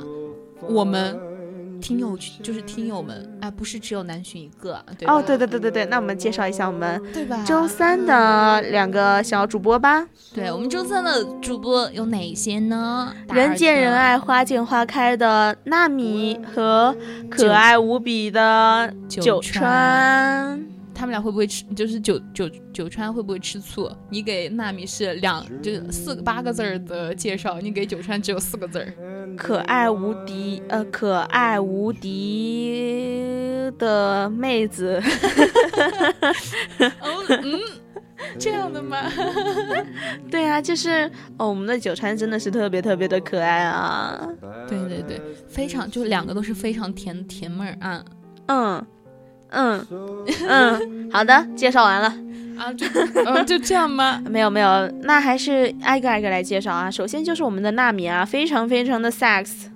[0.61, 1.19] 我们。
[1.85, 7.43] 听友就是听友们，啊，不是只有南浔一个，对哦，对对对对对，那我们介绍一下我们对吧？
[7.45, 10.07] 周三的两个小主播吧。
[10.33, 13.13] 对我们周三的主播有哪些呢？
[13.29, 16.95] 人见人爱、花见花开的纳米和
[17.29, 20.74] 可爱无比的九川。
[20.95, 21.65] 他们俩会不会吃？
[21.75, 23.91] 就是九九九川会不会吃醋？
[24.09, 28.93] 你给纳米是两就是四个八个字儿的介绍，你给九川只有四个字儿，
[29.35, 35.03] 可爱无敌呃可爱无敌的妹子。
[37.01, 37.59] 哦嗯，
[38.39, 38.97] 这样的吗？
[40.31, 44.25] 对啊，就是哦，我们的九川真的是特别特别的可爱啊！
[44.67, 48.05] 对对对，非常就两个都是非常甜甜妹儿啊，
[48.47, 48.85] 嗯。
[49.49, 49.85] 嗯
[50.47, 52.07] 嗯，好的，介绍完了
[52.57, 52.85] 啊，就
[53.25, 54.21] 嗯就这样吗？
[54.29, 56.89] 没有没有，那还是挨个挨个来介绍啊。
[56.89, 59.67] 首先就是我们的纳米啊，非常非常的 sex，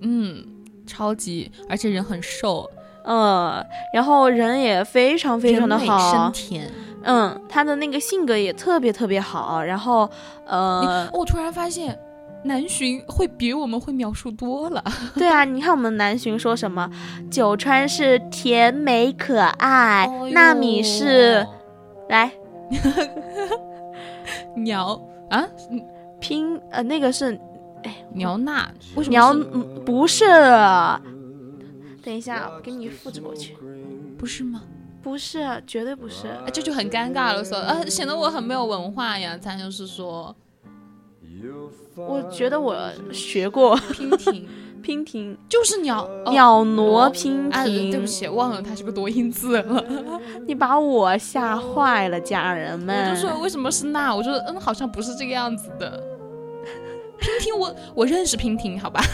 [0.00, 0.44] 嗯，
[0.86, 2.68] 超级，而且人很瘦，
[3.04, 6.70] 嗯，然后人也非常非常的好，身甜，
[7.04, 10.10] 嗯，他的那个性格也特别特别好，然后
[10.46, 11.98] 呃，我突然发现。
[12.44, 14.82] 南浔会比我们会描述多了，
[15.14, 16.90] 对啊，你看我们南浔说什么？
[17.30, 21.46] 九川是甜美可爱，纳米是
[22.08, 22.32] 来。
[24.56, 25.00] 鸟。
[25.30, 25.48] 啊，
[26.20, 27.40] 拼呃那个是
[27.84, 29.32] 哎鸟纳，为什么苗
[29.86, 30.26] 不是？
[32.02, 33.56] 等一下，我给你复制过去，
[34.18, 34.62] 不是吗？
[35.02, 40.36] 不是，绝对不是，这就很尴尬了，说呃显得我很没有文化呀，咱就是说。
[41.94, 42.76] 我觉得我
[43.12, 44.48] 学过娉婷，
[44.82, 47.50] 娉婷就是鸟鸟挪娉婷。
[47.90, 49.84] 对不起，忘了它是个多音字了。
[50.46, 53.10] 你把我吓坏了，家人们。
[53.10, 54.14] 我就说为什么是那？
[54.14, 56.02] 我说嗯，好像不是这个样子的。
[57.20, 59.00] 娉婷，我我认识娉婷，好吧。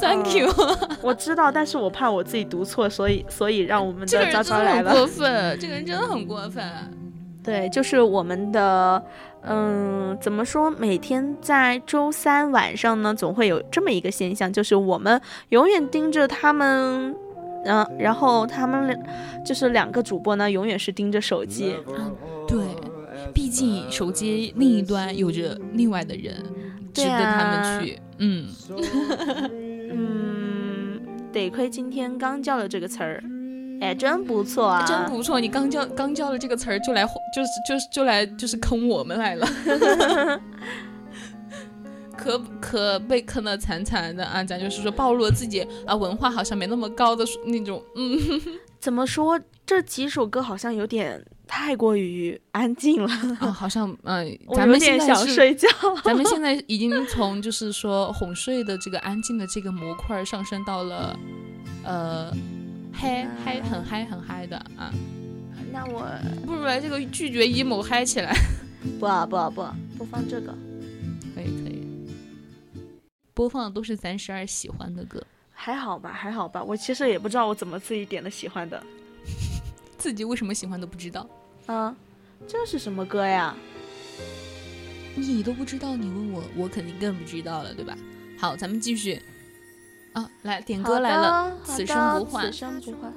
[0.00, 0.52] Thank you，
[1.00, 4.92] 我知道，但是我怕我自己读错，所以所以让我们的招招来了。
[4.92, 6.62] 过分，这个人真的很过分。
[7.42, 9.02] 对，就是我们的，
[9.44, 10.70] 嗯，怎么说？
[10.70, 17.14] 每天在周三晚上呢，总会有这么一个现象，就是我们永远盯着他们，
[17.64, 18.96] 嗯，然后他们
[19.44, 21.74] 就是两个主播呢，永远是盯着手机。
[21.88, 22.14] 嗯，
[22.46, 22.58] 对，
[23.34, 26.36] 毕竟手机另一端有着另外的人，
[26.94, 27.98] 值得他们去。
[28.18, 28.46] 嗯，
[29.90, 31.00] 嗯，
[31.32, 33.24] 得亏今天刚教了这个词儿。
[33.82, 34.86] 哎，真不错啊！
[34.86, 37.04] 真不错，你刚教刚教了这个词儿，就来
[37.34, 39.46] 就是就是就来就是坑我们来了，
[42.16, 44.44] 可可被坑的惨惨的啊！
[44.44, 48.18] 咱就是说暴露了自己啊，文化好像没那么高的那种，嗯，
[48.78, 49.40] 怎么说？
[49.64, 53.08] 这几首歌好像有点太过于安静了
[53.40, 55.68] 啊，好像嗯， 咱们现在想睡觉，
[56.04, 61.16] 咱们现在已经从就是说哄睡的这个安静的这个模块上升到了
[61.84, 62.32] 呃。
[63.02, 64.94] 嗨嗨，很嗨很嗨的啊！
[65.72, 66.08] 那我
[66.46, 68.32] 不如来这个拒绝 emo 嗨起来。
[69.00, 69.66] 不啊不啊不，
[69.98, 70.56] 不放这个。
[71.34, 71.82] 可以可以。
[73.34, 75.20] 播放的都是咱十二喜欢的歌。
[75.50, 78.80] 还好吧还好吧，我其实也不知道我怎么自己点的喜欢的。
[79.98, 81.28] 自己为什么喜欢都不知道。
[81.66, 81.92] 啊，
[82.46, 83.52] 这是什么歌呀？
[85.16, 87.98] 你都不知道，你问我，我肯定更不知道了，对吧？
[88.38, 89.20] 好，咱们继续。
[90.12, 92.46] 啊，来点歌来了，此生不换。
[92.46, 93.12] 此生不换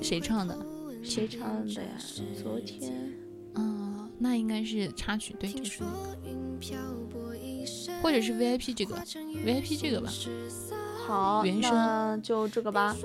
[0.00, 0.56] 谁唱的？
[1.02, 1.88] 谁唱的呀？
[2.42, 3.12] 昨天。
[3.54, 6.16] 嗯，那应该是插曲，对，就是那个。
[8.02, 10.10] 或者是 VIP 这个，VIP 这个吧。
[11.06, 12.96] 好，原声就这个吧。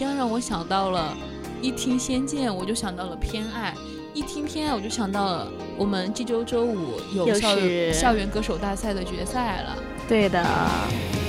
[0.00, 1.14] 这样让我想到了，
[1.60, 3.74] 一听《仙剑》我就想到了偏爱，
[4.14, 7.54] 一听偏爱我就想到了我们这周周五有校
[7.92, 9.76] 校园歌手大赛的决赛了。
[10.08, 10.42] 对的。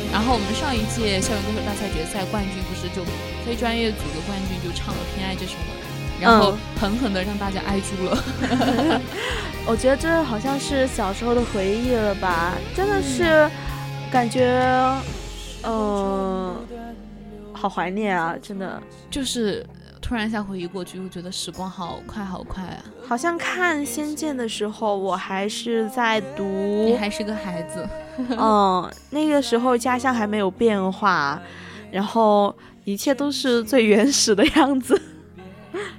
[0.09, 3.03] 然后我们上一届校园歌手大赛决赛冠军不是就
[3.45, 5.75] 非专业组的冠军就唱了《偏爱》这首吗，
[6.21, 8.23] 然后狠狠的让大家挨住了。
[9.67, 12.53] 我觉得这好像是小时候的回忆了吧？
[12.73, 13.51] 真的是
[14.09, 14.49] 感觉，
[15.65, 16.55] 嗯。
[17.61, 18.35] 好怀念啊！
[18.41, 18.81] 真的，
[19.11, 19.63] 就是
[20.01, 22.83] 突然一下回忆过去，又觉得时光好快好快啊！
[23.07, 27.87] 好像看《仙剑》的时候，我还是在读，你还是个孩子。
[28.17, 31.39] 嗯，那个时候家乡还没有变化，
[31.91, 34.99] 然后一切都是最原始的样子。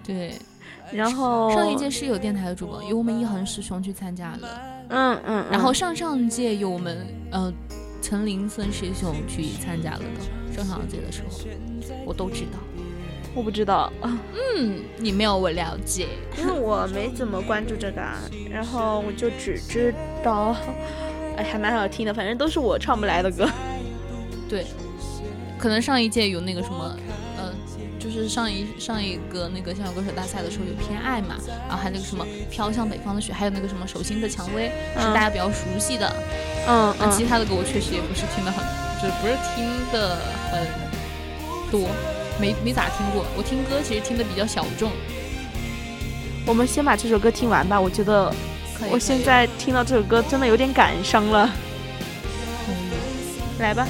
[0.02, 0.36] 对，
[0.92, 4.48] 然后上一届是有电台的主播，有我们一恒师兄去参加了。
[4.88, 7.52] 嗯嗯，然后上上届有我们呃
[8.02, 10.52] 陈林森师兄去参加了的。
[10.54, 11.38] 上上届的时候，
[12.04, 12.58] 我都知道，
[13.34, 13.90] 我不知道。
[14.02, 18.02] 嗯，你没有我了解，因为我没怎么关注这个，
[18.50, 20.54] 然后我就只知道，
[21.38, 23.48] 哎，还蛮好听的，反正都是我唱不来的歌。
[24.46, 24.66] 对，
[25.56, 27.11] 可能上一届有那个什么，呃，
[28.12, 31.36] 就是上一上一个那个校园歌手大赛的时候有偏爱嘛，
[31.68, 36.14] 然后还有那个什么飘向北方的雪，还有那个什么手心的蔷薇，是大家比较熟悉的。
[36.68, 38.62] 嗯，那其他的歌我确实也不是听的很。
[39.02, 40.16] 就是不是听的
[40.52, 40.64] 很
[41.72, 41.88] 多，
[42.40, 43.26] 没没咋听过。
[43.36, 44.92] 我听歌其实听的比较小众。
[46.46, 48.32] 我们先把这首歌听完吧，我觉得
[48.92, 51.50] 我现在听到这首歌真的有点感伤了。
[53.58, 53.88] 来吧。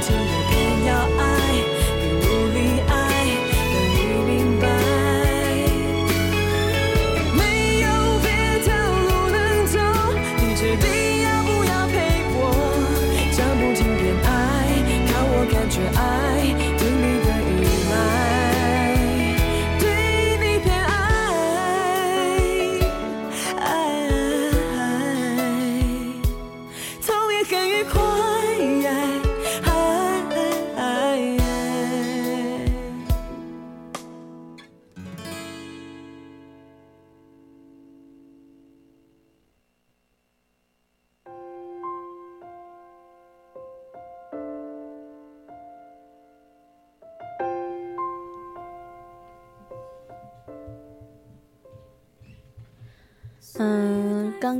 [0.00, 0.49] 嗯，刚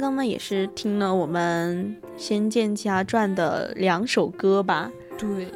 [0.00, 4.90] 刚呢也是听了我们《仙剑奇侠传》的两首歌吧？
[5.18, 5.46] 对，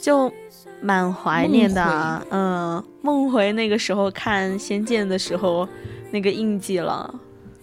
[0.00, 0.32] 就
[0.80, 2.26] 蛮怀念的。
[2.30, 5.68] 嗯，梦回那个时候看《仙剑》的时候
[6.10, 7.14] 那个印记了。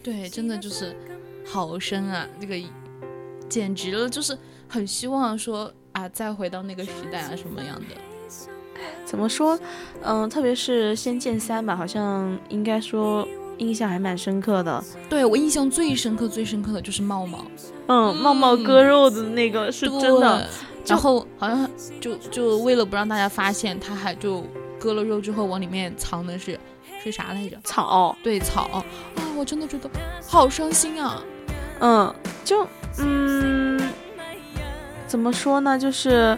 [0.03, 0.95] 对，真的就是
[1.43, 2.27] 好深啊！
[2.39, 2.55] 那个
[3.49, 7.95] 简直了，就是很希望说啊，再回到那个时代啊，什么样的？
[9.03, 9.59] 怎么说？
[10.03, 13.27] 嗯，特别是《仙剑三》吧，好像应该说。
[13.57, 17.45] 印象还蛮深刻的，对我印象最深刻、最深刻的就是茂茂，
[17.87, 20.47] 嗯，茂茂割肉的那个是真的，
[20.85, 24.43] 然后好像就就为了不让大家发现，他还就
[24.79, 26.59] 割了肉之后往里面藏的是
[27.03, 27.57] 是啥来着？
[27.63, 28.83] 草，对草。
[29.15, 29.89] 啊，我真的觉得
[30.27, 31.21] 好伤心啊，
[31.79, 32.67] 嗯，就
[32.99, 33.79] 嗯，
[35.07, 36.37] 怎么说呢，就是。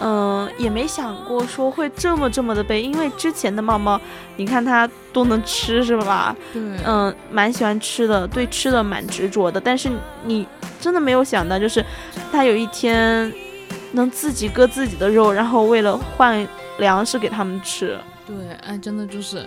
[0.00, 4.00] 嗯，也没想过说会这么这么的悲，因为之前的猫猫，
[4.36, 6.36] 你看它都能吃是吧？
[6.52, 9.60] 对，嗯，蛮喜欢吃的，对吃的蛮执着的。
[9.60, 9.90] 但是
[10.24, 10.46] 你
[10.80, 11.84] 真的没有想到，就是
[12.30, 13.32] 它有一天
[13.92, 16.46] 能自己割自己的肉，然后为了换
[16.78, 17.98] 粮食给他们吃。
[18.26, 18.34] 对，
[18.66, 19.46] 哎，真的就是，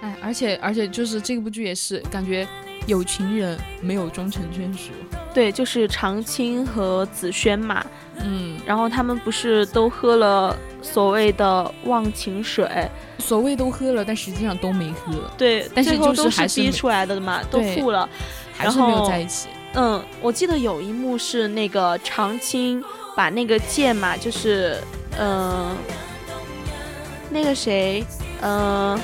[0.00, 2.46] 哎，而且而且就是这部剧也是感觉
[2.86, 4.90] 有情人没有终成眷属。
[5.32, 7.84] 对，就是长青和紫萱嘛。
[8.24, 12.68] 嗯，然后他们不是都喝了所谓的忘情水，
[13.18, 15.12] 所谓都喝了，但实际上都没喝。
[15.36, 18.08] 对，但是就是还是逼出来的嘛，都吐了，
[18.52, 19.48] 还是没有在一起。
[19.74, 22.82] 嗯，我记得有一幕是那个长青
[23.16, 24.78] 把那个剑嘛，就是
[25.18, 25.76] 嗯，
[27.30, 28.04] 那个谁，
[28.40, 28.96] 嗯，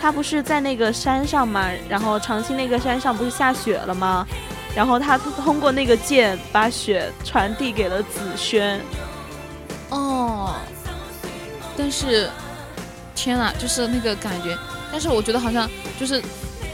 [0.00, 4.26] 他不是在那个山上嘛，然后长青那个山上不是下雪了吗？
[4.74, 8.80] 然后他通过那个剑把雪传递给了紫萱。
[9.88, 10.54] 哦，
[11.76, 12.30] 但是，
[13.14, 14.56] 天呐，就是那个感觉。
[14.92, 15.68] 但是我觉得好像
[15.98, 16.22] 就是，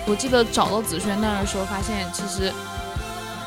[0.06, 2.52] 我记得找到紫萱那儿的时候，发现其实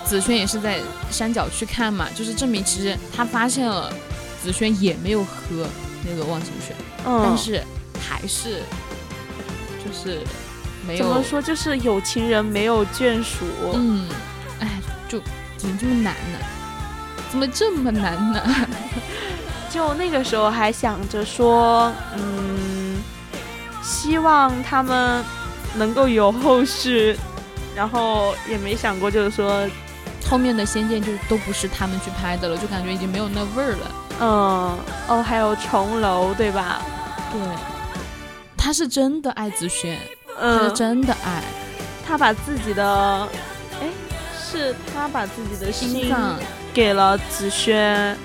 [0.04, 0.80] 紫萱也是在
[1.12, 3.94] 山脚去看嘛，就是证明其实他发现了
[4.42, 5.68] 紫萱也没有喝
[6.04, 7.64] 那个忘情水，但是
[8.00, 8.64] 还是
[9.90, 10.20] 就是
[10.88, 11.04] 没有。
[11.04, 11.42] 怎么说？
[11.42, 13.46] 就是有情人没有眷属。
[13.74, 14.08] 嗯。
[14.60, 14.68] 哎，
[15.08, 15.20] 就
[15.58, 16.40] 怎么这么难呢？
[17.32, 18.42] 怎么这么难呢？
[19.70, 22.98] 就那个时候还想着说，嗯，
[23.84, 25.24] 希望他们
[25.76, 27.16] 能够有后续，
[27.76, 29.64] 然后也没想过就是说，
[30.28, 33.92] 后面的仙剑就都不是他们去拍的了，就感觉已经没有那味儿了。
[34.22, 34.78] 嗯，
[35.08, 36.82] 哦，还有重楼，对吧？
[37.32, 37.40] 对，
[38.70, 39.98] 他是真的爱紫萱，
[40.40, 41.42] 他是真的爱，
[42.06, 43.28] 他把自己的。
[43.82, 43.88] 哎
[44.40, 46.38] 是他把自己的心脏
[46.72, 48.16] 给了紫萱，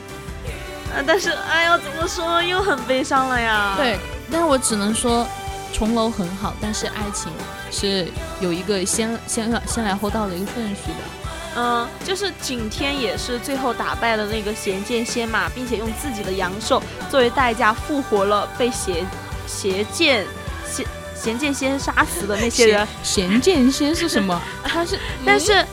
[0.92, 3.72] 啊，但是哎呀，怎么说又很悲伤了呀？
[3.78, 3.98] 对，
[4.30, 5.26] 但是我只能说，
[5.72, 7.32] 重楼很好，但是爱情
[7.70, 8.06] 是
[8.38, 11.56] 有一个先先先来后到的一个顺序的。
[11.56, 19.06] 嗯，就是景天也是最后打败了那个邪剑仙嘛，并且用自己的阳寿作为代价复活了被邪
[19.46, 20.26] 邪剑
[20.66, 22.86] 邪贤剑仙杀死的那些人。
[23.02, 24.40] 邪剑仙是什么？
[24.64, 25.64] 他是，但是。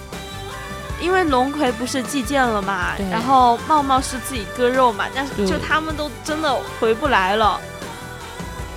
[0.99, 7.59] 因为龙葵不是祭剑了嘛，然后茂茂是自己割肉嘛，但是就他们都真的回不来了。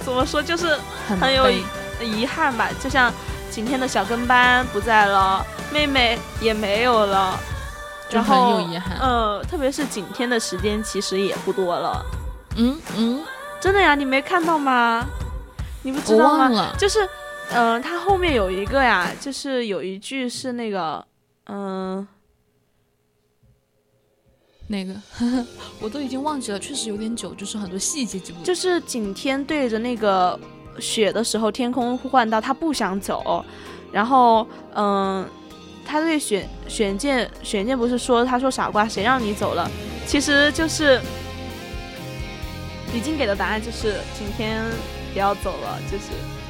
[0.03, 0.74] 怎么说就是
[1.20, 1.51] 很有
[2.01, 2.70] 遗憾吧？
[2.82, 3.12] 就像
[3.51, 7.38] 今天的小跟班不在了，妹妹也没有了，
[8.09, 8.97] 就很有遗憾。
[9.03, 12.03] 嗯，特别是景天的时间其实也不多了。
[12.57, 13.22] 嗯嗯，
[13.65, 13.95] 真的呀？
[13.95, 15.09] 你没看到吗？
[15.85, 16.75] 你不知道吗？
[16.79, 16.99] 就是，
[17.51, 21.03] 嗯，他后面有一个呀，就是有一句是那个，
[21.47, 22.07] 嗯。
[24.67, 24.95] 那个
[25.81, 28.45] 我都已经忘记了，确实有点久，就是很多细节记不。
[28.45, 30.39] 就是景天对着那个
[30.79, 33.43] 雪的时候，天空呼唤到他不想走，
[33.91, 35.27] 然后嗯，
[35.87, 39.67] 他对选选剑选剑不是说他说傻瓜，谁让你走了？
[40.07, 41.01] 其实就是
[42.95, 44.62] 已经给的答案就是景天
[45.12, 46.05] 不要走了，就是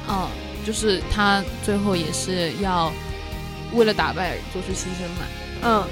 [0.07, 0.27] 嗯，
[0.65, 2.91] 就是他最后也是要
[3.73, 5.25] 为了打败做出牺牲嘛，
[5.63, 5.83] 嗯。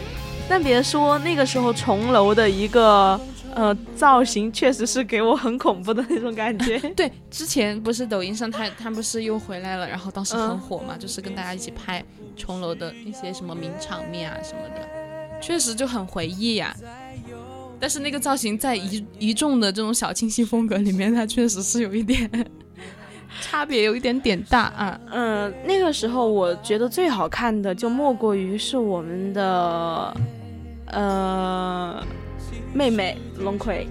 [0.49, 3.17] 但别说那个时候重楼的一个
[3.55, 6.77] 呃造型，确实是给我很恐怖的那种感觉。
[6.97, 12.03] 对，之前不是抖音上他他不是又回来了，然后当时很火嘛，就是跟大家一起拍
[12.35, 14.85] 重楼的一些什么名场面啊什么的，
[15.41, 16.75] 确实就很回忆呀。
[17.84, 22.31] 但是那个造型在一一众的这种小清新风格里面， 它确实是有一点
[23.43, 24.97] 差别，有一点点大啊。
[25.11, 30.15] 嗯，那个时候我觉得最好看的就莫过于是我们的。
[30.88, 32.01] 呃，
[32.73, 33.86] 妹妹龙葵，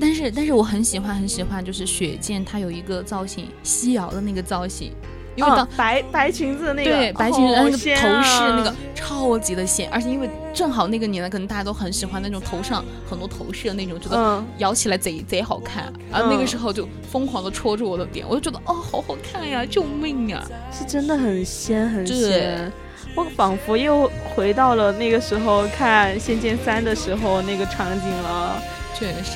[0.00, 4.92] 但是但是我很喜欢很喜欢，就是雪见她有一个造型，西瑶的那个造型，
[5.36, 22.72] 因为当白白裙子的那个，对白裙子那个头饰那个超级的仙，而且因为正好那个年代，可能大家都很喜欢那种头上很多头饰的那种，觉得摇起来贼贼好看，然后那个时候就疯狂的戳住我的点，我就觉得哦好好看呀，救命啊，是真的很仙很仙。
[23.14, 28.60] 我仿佛又回到了那个时候看《仙剑三》的时候那个场景了，
[28.94, 29.32] 确实，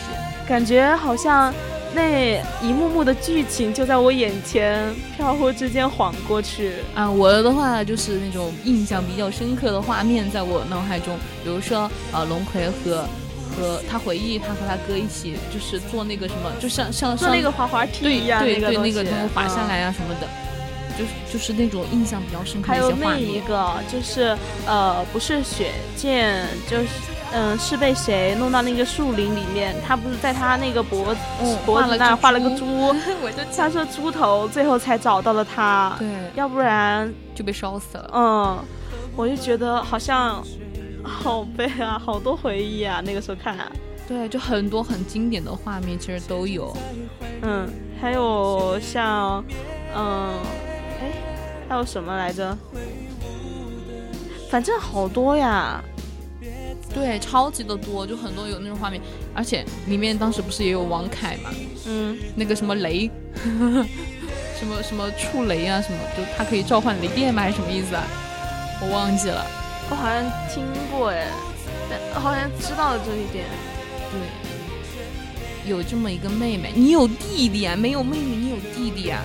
[0.46, 1.51] 感觉好像
[1.95, 7.11] 那一幕幕的剧情就在我眼前飘忽之间晃过去啊！
[7.11, 13.09] 我的话就是那种印象比较深刻的画面在我脑海中，比如说呃，龙葵和
[13.57, 20.28] 和他回忆他和他哥一起就是做那个什么，就像像做那个滑滑梯一样，对对对，那个东西滑下来啊什么的。
[20.99, 23.01] 就是就是那种印象比较深刻的一些画面。
[23.01, 24.36] 还有另一个就是
[24.66, 26.88] 呃，不是雪见，就是
[27.32, 29.74] 嗯，是被谁弄到那个树林里面？
[29.86, 31.20] 他不是在他那个脖子
[31.64, 32.64] 脖子那画了个猪，
[33.22, 35.94] 我就他说猪头，最后才找到了他。
[35.98, 38.10] 对，要不然就被烧死了。
[38.12, 38.58] 嗯，
[39.16, 40.42] 我就觉得好像
[41.02, 43.56] 好悲啊，好多回忆啊，那个时候看。
[44.08, 46.76] 对，就很多很经典的画面，其实都有。
[47.42, 47.68] 嗯，
[48.00, 49.44] 还有像
[49.94, 50.34] 嗯。
[51.00, 51.12] 哎
[51.68, 52.58] 还有什么来着？
[54.50, 55.80] 反正好多呀。
[56.93, 59.01] 对，超级的多，就很多有那种画面，
[59.34, 61.51] 而且里面当时不是也有王凯嘛？
[61.86, 63.11] 嗯，那个什么雷，
[64.59, 67.43] 什么什么触雷啊，什么就他可以召唤雷电吗？
[67.43, 68.05] 还是什么意思啊？
[68.82, 69.47] 我忘记了。
[69.88, 70.22] 我好像
[70.53, 71.26] 听过哎，
[72.12, 73.45] 好像知道了这一点。
[74.11, 77.76] 对，有这么一个妹妹，你有弟弟啊？
[77.76, 79.22] 没有妹妹，你有弟弟啊？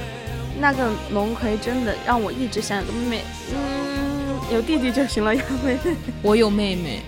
[0.60, 5.96] 那个龙葵真的让我一直想有个妹妹，嗯，有弟弟就行了，有妹妹。
[6.22, 7.02] 我有妹妹。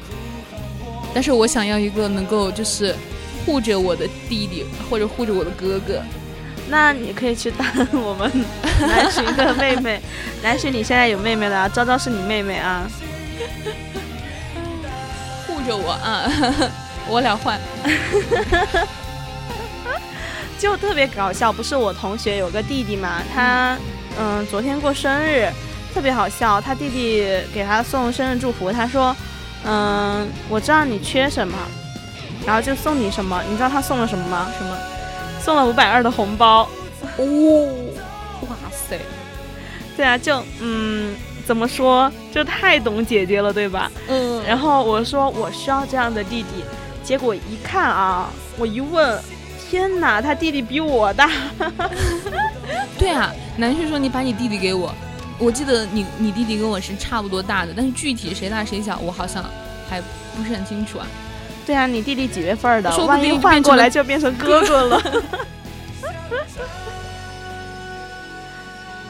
[1.18, 2.96] 但是我想要一个能够就是
[3.44, 6.00] 护着我的弟弟或者护着我的哥哥，
[6.70, 8.32] 那你可以去当我们
[8.80, 10.00] 南浔的妹妹。
[10.44, 12.88] 南浔你现在有妹妹了，昭昭是你妹妹啊，
[15.48, 16.32] 护着我啊，
[17.10, 17.60] 我俩换，
[20.60, 21.52] 就特别搞笑。
[21.52, 23.76] 不是我同学有个弟弟嘛，他
[24.20, 25.50] 嗯昨天过生日，
[25.96, 26.62] 特别好笑。
[26.62, 29.16] 他弟弟给他送生日祝福，他说。
[29.66, 31.58] 嗯，我知道你缺什么，
[32.46, 33.42] 然后就送你什么。
[33.50, 34.48] 你知道他送了什么吗？
[34.58, 34.78] 什么？
[35.42, 36.68] 送了五百二的红包。
[37.18, 37.76] 哦，
[38.42, 39.00] 哇塞！
[39.96, 43.92] 对啊，就嗯，怎么说，就太懂姐姐了，对吧？
[44.08, 44.42] 嗯。
[44.46, 46.64] 然后我说我需要这样的弟弟，
[47.04, 49.20] 结果一看啊，我一问，
[49.70, 51.30] 天哪，他弟弟比我大。
[52.98, 54.94] 对啊，南旭说你把你弟弟给我。
[55.40, 59.44] 我记得你你弟弟跟我是差不多大的，但是具体谁大谁小，我好像
[59.90, 60.02] 还
[60.36, 61.08] 不是很清楚啊。
[61.66, 62.92] 对啊，你弟弟几月份的？
[62.92, 65.02] 说不定换过来就变成哥哥了。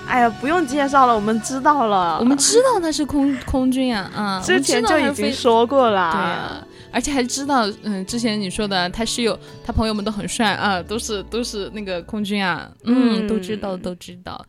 [0.08, 2.18] 哎呀，不用介绍了，我们知道了。
[2.20, 6.12] 我们知道他是空空军啊，嗯，之前就已经说过了。
[6.14, 14.46] 对啊，而且还知道，嗯，之前你说的他室友，他朋友们都很帅啊，都是都是那个空军啊，嗯，都知道都知道，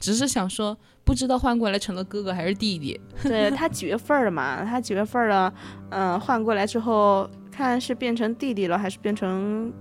[0.00, 0.76] 只是想说。
[1.02, 3.00] 不知道换过来成了哥哥还是弟弟？
[3.24, 4.64] 对他几月份的嘛？
[4.64, 5.52] 他几月份的？
[5.88, 9.72] 嗯，换过来之后，看是变成弟弟了还是变成？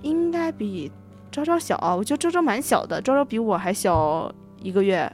[0.00, 0.90] 应该比
[1.30, 4.32] 昭昭小，我觉得昭昭蛮小的，昭昭比我还小
[4.62, 5.12] 一个月。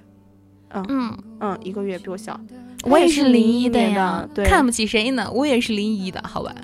[0.70, 2.38] 嗯嗯嗯，一个月比我小。
[2.84, 5.28] 我也是零一的呀，对，看不起谁呢？
[5.32, 6.54] 我也是零一的，好吧？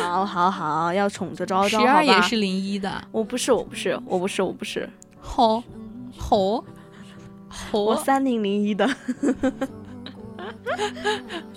[0.00, 1.80] 好，好，好，要宠着昭昭。
[1.80, 4.88] 十二也是零一的，我不是，我不是，我不是，我不是。
[5.20, 5.62] 好，
[6.16, 6.64] 好。
[7.70, 8.88] 我三零零一的，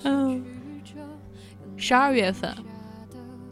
[0.04, 0.44] 嗯，
[1.76, 2.56] 十二月份，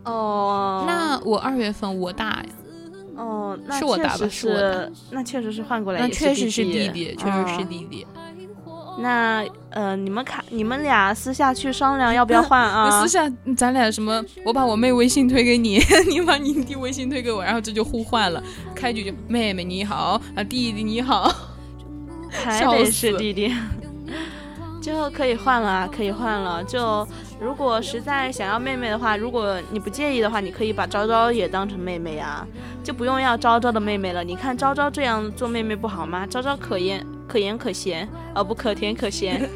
[0.03, 2.45] 哦，那我二月份我大呀，
[3.15, 4.27] 哦，是我大吧？
[4.29, 8.05] 是，那确实是换过来，那确实是弟弟，确实是弟弟。
[8.97, 13.01] 那呃，你们看，你们俩私下去商量要不要换啊？
[13.01, 14.23] 私下咱俩什么？
[14.45, 18.41] 我把我妹微信推给你， 你把你弟微信推给我，然后这就互换了。
[18.73, 21.29] 开局就妹妹你好啊，弟弟你好。
[22.31, 23.53] 还得是弟弟，
[24.81, 26.61] 就可以换了啊，可以换了。
[26.63, 27.07] 就
[27.39, 32.45] 如果实在想要妹妹的话，如果你不介意的话，你可以把昭昭也当成妹妹呀，
[32.83, 34.21] 就不用要昭昭的妹妹了。
[34.21, 36.27] 你看昭昭这样做妹妹不好吗？
[36.27, 39.49] 昭昭可盐可盐可咸，哦不可甜可咸。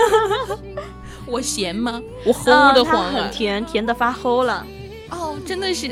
[1.26, 2.00] 我咸吗？
[2.24, 4.64] 我齁的慌很甜，甜的发齁了。
[5.10, 5.90] 哦，真的是，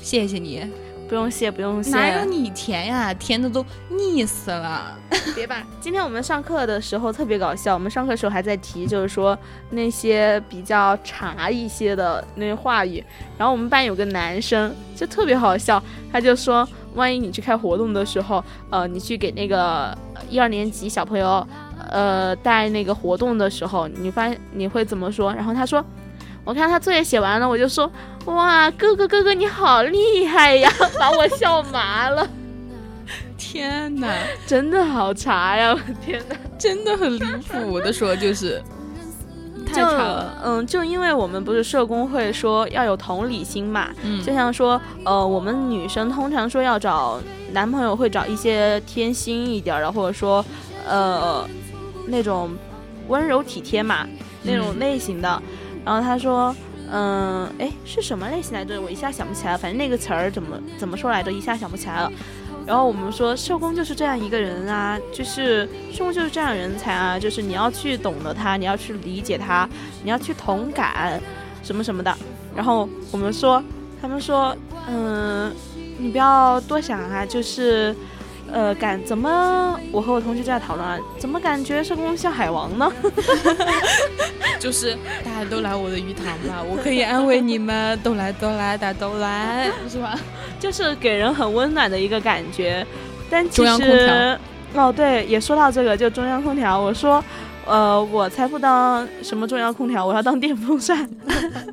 [0.00, 0.64] 谢谢你。
[1.08, 1.90] 不用谢，不用谢。
[1.90, 3.14] 哪有你甜呀？
[3.14, 4.94] 甜的都腻死了。
[5.34, 7.72] 别吧，今天我们上课的时候特别搞笑。
[7.72, 9.36] 我们上课时候还在提，就是说
[9.70, 13.02] 那些比较茶一些的那些话语。
[13.38, 15.82] 然后我们班有个男生就特别好笑，
[16.12, 16.68] 他就说：
[16.98, 19.96] 万一你去开活动的时候，呃，你去给那个
[20.28, 21.46] 一二年级小朋友，
[21.90, 25.32] 呃，带那个活动的时候，你发你会怎么说？
[25.32, 25.82] 然后他说。
[26.44, 27.90] 我看他作业写完了，我就说
[28.24, 32.26] ：“哇，哥哥哥哥你好厉害呀！” 把我笑麻了。
[33.36, 34.08] 天哪，
[34.46, 35.78] 真的好茶呀！
[36.02, 37.70] 天哪，真的很离谱。
[37.70, 38.62] 我的说就是
[39.68, 40.34] 太茶了。
[40.44, 43.88] 嗯，就因为我们不是社工会说要有同理心嘛，
[44.24, 47.20] 就像说，呃，我们女生通常说要找
[47.52, 50.44] 男朋友会找一些贴心一点的，或者说，
[50.86, 51.46] 呃，
[52.06, 52.50] 那种
[53.08, 54.06] 温柔体贴嘛，
[54.42, 55.42] 那种类型的。
[55.84, 56.54] 然后他说，
[56.90, 58.80] 嗯，哎，是什么类型来着？
[58.80, 59.56] 我一下想不起来。
[59.56, 61.32] 反正那个词儿怎么怎么说来着？
[61.32, 62.12] 一下想不起来了。
[62.68, 69.66] 然后我们说，社工就是这样一个人啊，就是社工就是这样人才啊，就是你要去懂得他，你要去理解他，
[70.04, 71.18] 你要去同感，
[71.62, 72.14] 什么什么的。
[72.54, 73.62] 然后我们说，
[74.02, 74.54] 他们说，
[74.86, 75.50] 嗯，
[75.98, 77.96] 你不要多想啊，就是。
[78.52, 79.78] 呃，感怎么？
[79.92, 82.90] 我和我同学在讨论啊，怎么感觉社工像海王呢？
[84.58, 90.18] 就是大家都来我的鱼塘吧，我可以安慰你们，都来都来，大家都来，是吧？
[90.58, 92.84] 就是给人很温暖的一个感觉。
[93.30, 94.38] 但其实
[94.74, 97.22] 哦，对，也说到这个，就中央空调，我说，
[97.66, 101.08] 呃，我才不当什么中央空调，我要当电风扇。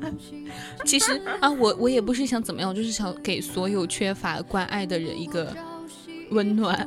[0.84, 5.54] 其实啊，我我也不是想怎么样，我就是想给所有缺乏关爱的人一个。
[6.30, 6.86] 温暖，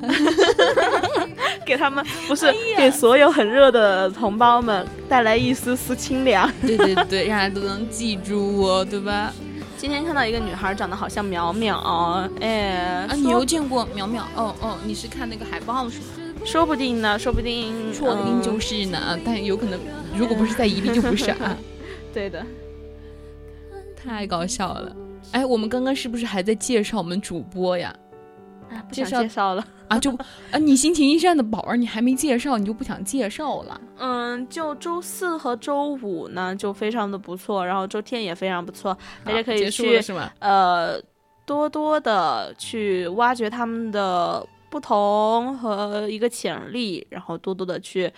[1.66, 6.52] 给他们不是给所有很热的同胞们带来一丝丝清凉。
[6.62, 9.34] 对对对，让人都能记住我，对吧？
[9.78, 14.20] 今天看到一个女孩长得好像淼淼，哎，啊，你又见过淼淼？
[14.36, 16.06] 哦哦，你是看那个海报是吗？
[16.46, 19.18] 说不定呢，说不定，说不定就是呢。
[19.24, 19.80] 但有可能，
[20.18, 21.58] 如果不是在宜宾，就不是啊。
[22.14, 22.46] 对的，
[23.96, 24.94] 太搞笑了。
[25.32, 27.96] 哎，我们刚刚是不是还在介绍我们主播呀？
[28.92, 30.12] 介绍介绍了啊，就
[30.52, 33.82] 啊，你心情驿站的宝儿，你还没介绍，你就不想介绍了？
[33.98, 40.00] 嗯，就周四和周五呢，就非常的不错，然后周天也非常不错，大家可以去
[40.40, 41.02] 呃
[41.46, 48.12] 多多的去挖掘他们的不同和一个潜力，然后多多的去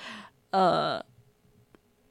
[0.49, 1.01] 呃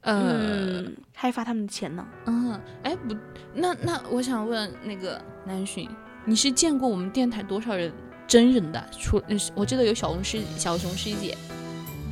[0.01, 2.03] 嗯开发他们的潜能。
[2.25, 3.15] 嗯，哎不，
[3.53, 5.87] 那那我想问那个南浔，
[6.25, 7.93] 你是见过我们电台多少人？
[8.31, 9.21] 真人的，除
[9.53, 11.37] 我记得有小红师小熊师姐，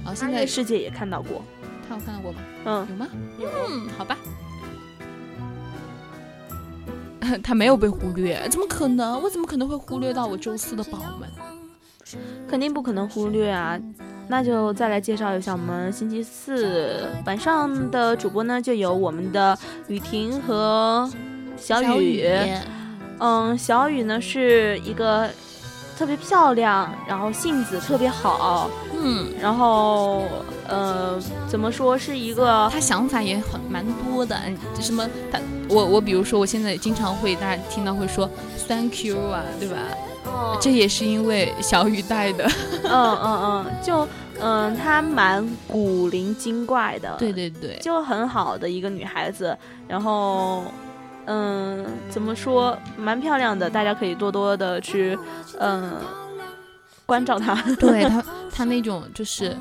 [0.04, 1.42] 啊，现在师姐也看到过，
[1.88, 2.42] 他有看到过吗？
[2.66, 3.08] 嗯，有吗？
[3.40, 4.18] 嗯，好吧，
[7.42, 9.22] 他没有被忽略，怎么可能？
[9.22, 11.30] 我怎么可能会忽略到我周四的宝们？
[12.50, 13.80] 肯定不可能忽略啊！
[14.28, 19.58] 那就再来介绍一下我们星期四晚上的主播呢，就有我们的
[19.88, 21.10] 雨婷和
[21.56, 22.28] 小雨。
[23.20, 25.30] 嗯，小雨呢是一个。
[26.00, 30.24] 特别漂亮，然后性子特别好，嗯，然后
[30.66, 32.70] 呃，怎么说是一个？
[32.72, 34.40] 他想法也很蛮多的，
[34.80, 35.38] 什么他
[35.68, 38.30] 我我比如说我现在经常会大家听到会说
[38.66, 39.76] thank you 啊，对吧？
[40.24, 42.50] 哦，这也是因为小雨带的。
[42.86, 44.08] 嗯嗯嗯，就
[44.40, 50.64] 嗯，她蛮古灵精怪的，对对对，就很好的一个女孩子，然后。
[51.32, 55.16] 嗯，怎么说，蛮漂亮的，大家可以多多的去，
[55.60, 55.94] 嗯，
[57.06, 57.54] 关照她。
[57.80, 59.56] 对她，她那种就是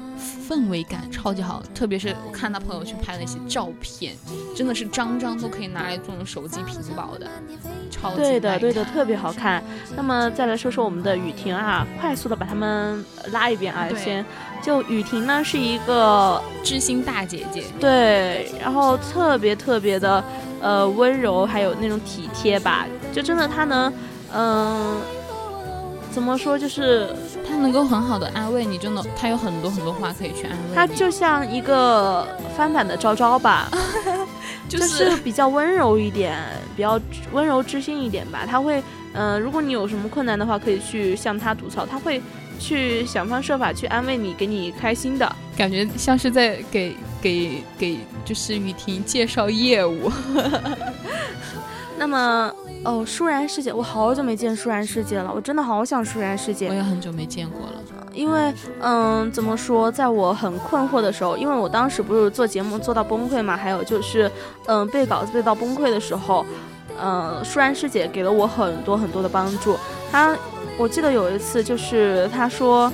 [0.49, 4.17] 氛围感超级好，特别是我看她朋友圈拍那些照片，
[4.57, 7.27] 真的是张张都可以拿来做手机屏保的，
[7.91, 9.63] 超级对的，对的，特别好看。
[9.95, 14.25] 那么再来说说我们的雨婷啊，快速的把他们拉一遍啊，先。
[14.63, 20.25] 就雨婷呢是一个知心大姐姐，对，然后特别特别的。
[20.61, 23.93] 呃，温柔还有那种体贴吧，就真的他能，
[24.35, 24.97] 嗯，
[26.11, 27.09] 怎么说，就是
[27.49, 33.71] 他能够很好的安慰你，真的，他有很多很多话可以去安慰他就像一个翻版的昭昭吧，
[34.69, 36.37] 就是比较温柔一点，
[36.77, 37.01] 比较
[37.33, 38.41] 温柔知性一点吧。
[38.49, 38.83] 他会，
[39.13, 42.21] 嗯，如果你有什么困难的话，可以去向他吐槽，他会
[42.59, 46.97] 去想方设法去安慰你，给你开心的感觉，像是在给。
[47.21, 50.11] 给给就是雨婷介绍业务，
[51.99, 52.53] 那么
[52.85, 56.69] 哦，舒然师姐，我好久没见舒然师姐了，我真的好想舒然师姐。
[56.69, 57.73] 我也很久没见过了，
[58.13, 64.31] 因为嗯，怎么说，在我很困惑的时候，因为我当时不是做节目做到崩溃嘛，还有就是
[64.67, 66.47] 嗯背稿子背到崩溃的时候，
[67.03, 69.77] 嗯，舒然师姐给了我很多很多的帮助。
[70.13, 70.37] 她
[70.77, 72.93] 我记得有一次就是她说，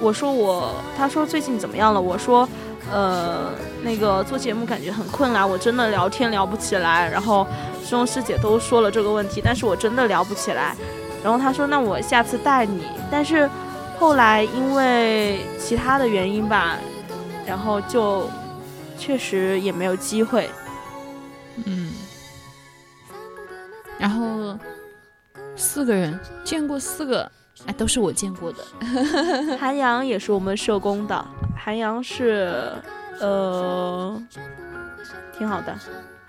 [0.00, 2.00] 我说我，她说最近怎么样了？
[2.00, 2.48] 我说。
[2.92, 3.50] 呃，
[3.82, 7.08] 那个做节目感觉很困难，我真的聊天聊不起来。
[7.10, 7.46] 然后
[7.80, 10.76] 师兄师姐都说了这个问题，但是我真的聊不起来。
[11.24, 13.50] 然后他说：“那我下次带你。”但是
[13.98, 16.76] 后来因为其他的原因吧，
[17.44, 18.30] 然后就
[18.96, 20.48] 确实也没有机会。
[21.64, 21.92] 嗯。
[23.98, 24.56] 然后
[25.56, 27.28] 四个人见过四个。
[27.64, 28.62] 哎，都是我见过的。
[29.58, 31.26] 韩阳也是我们社工的，
[31.56, 32.72] 韩阳是，
[33.20, 34.22] 呃，
[35.36, 35.74] 挺好的。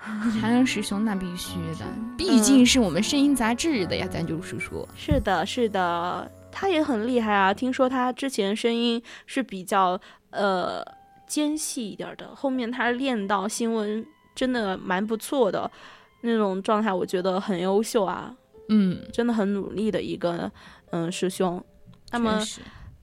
[0.40, 1.84] 韩阳师兄那必须的，
[2.16, 4.88] 毕竟是我们声音杂志的呀，咱就是说。
[4.96, 7.52] 是的，是的，他也很厉害啊。
[7.52, 10.00] 听说他之前声音是比较
[10.30, 10.82] 呃
[11.26, 14.04] 尖细一点的，后面他练到新闻
[14.34, 15.70] 真的蛮不错的
[16.22, 18.34] 那种状态，我觉得很优秀啊。
[18.70, 20.50] 嗯，真的很努力的一个。
[20.90, 21.62] 嗯，师兄，
[22.12, 22.40] 那么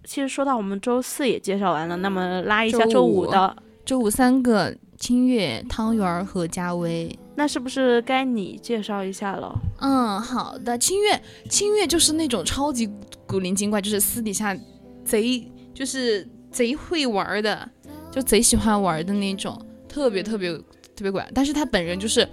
[0.03, 9.53] 其实说到我们周四也介绍完了，那么拉一下周五的，周五三个清月、汤圆和佳薇，那是不是该你介绍一下了？
[9.79, 12.89] 嗯，好的，清月，清月就是那种超级
[13.27, 14.55] 古灵精怪，就是私底下
[15.03, 17.69] 贼，就是贼会玩的，
[18.11, 20.51] 就贼喜欢玩的那种，特别特别
[20.95, 22.27] 特别怪，但是他本人就是。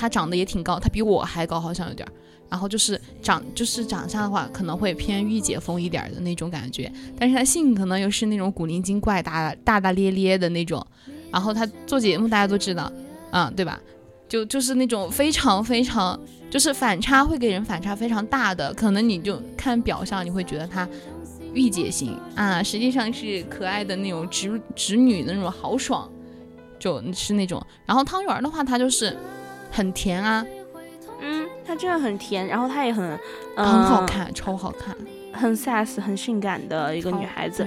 [0.00, 2.12] 他长得也挺高，他比我还高，好像有点儿。
[2.50, 10.84] 然后就是长就是长相的话，可能会偏御姐风一点的那种感觉，但是他性格呢又是那种古灵精怪、大大大咧咧的那种。
[11.30, 12.90] 然后他做节目，大家都知道，
[13.32, 13.78] 嗯，对吧？
[14.28, 16.18] 就就是那种非常非常，
[16.50, 18.72] 就是反差会给人反差非常大的。
[18.72, 20.88] 可能你就看表象，你会觉得他
[21.52, 26.10] 御姐型啊，实际上是可爱的那种直直女的那种豪爽，
[26.78, 27.62] 就是那种。
[27.84, 29.16] 然后汤圆的话，他就是
[29.70, 30.44] 很甜啊。
[31.68, 33.06] 她真的很甜，然后她也很
[33.54, 34.96] 很好看，超好看，
[35.34, 37.66] 很 sass，很性感的一个女孩子。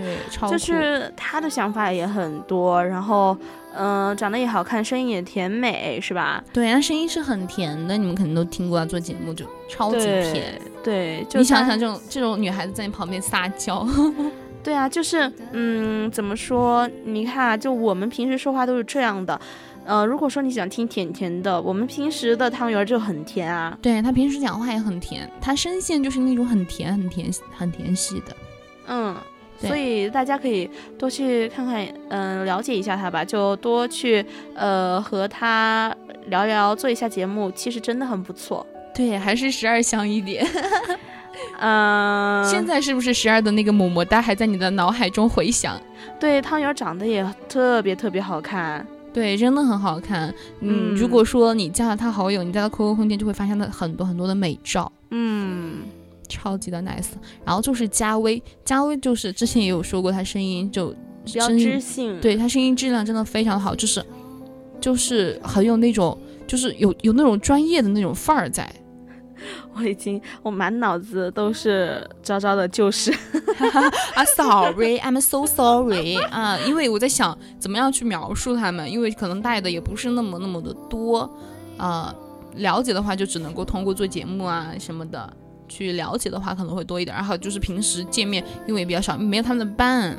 [0.49, 3.37] 就是她的想法也很多，然后
[3.75, 6.43] 嗯，长得也好看，声音也甜美，是吧？
[6.51, 9.99] 对，她声音是很甜的，你们肯定都听过她做节目就超级
[10.33, 10.59] 甜。
[10.83, 13.87] 对，就你想想这种这种女孩子在你旁边撒娇。
[14.63, 16.89] 对啊，就是嗯，怎么说？
[17.03, 19.39] 你看啊，就我们平时说话都是这样的。
[19.85, 23.77] 呃，如果说你想听甜甜的，我们平时的汤圆就很甜啊。
[23.81, 28.35] 对他平时讲话也很甜，他声线就是那种很甜、很甜、很甜系的。
[28.87, 29.15] 嗯，
[29.59, 35.95] 所以大家可以多去看看，嗯，了解一下他吧，就多去呃和他
[36.27, 38.65] 聊聊，做一下节目，其实真的很不错。
[38.93, 40.45] 对，还是十二香一点。
[41.59, 45.79] 嗯，现在是不是十二的那个么么哒还在你的脑海中回响？
[46.19, 48.85] 对，汤圆长得也特别特别好看。
[49.13, 50.33] 对，真的很好看。
[50.61, 54.91] 嗯，如果说你加了他好友，你在他 QQ 空间就会发现他很多很多的美照。
[55.09, 55.81] 嗯，
[56.29, 57.09] 超级的 nice。
[57.45, 60.95] 然后就是加微，加微就是之前也有说过，他声音就
[61.25, 64.03] 比较知性，对他声音质量真的非常好，就是
[64.79, 68.73] 就是很有那种，就是有有那种专业的那种范儿在。
[69.75, 73.11] 我已经，我满脑子都是昭昭的旧事。
[74.15, 81.29] 啊，sorry，I'm so sorry 啊，因为我在想怎么样去描述他们，因为可能带的也不是那么那么的多，
[81.77, 82.13] 啊，
[82.55, 85.31] 了解的话就只能够通过做节目啊什么的
[85.67, 90.17] 去了解的话可能会多一点，然后就是平时见面因为也比较少，没有他们的班，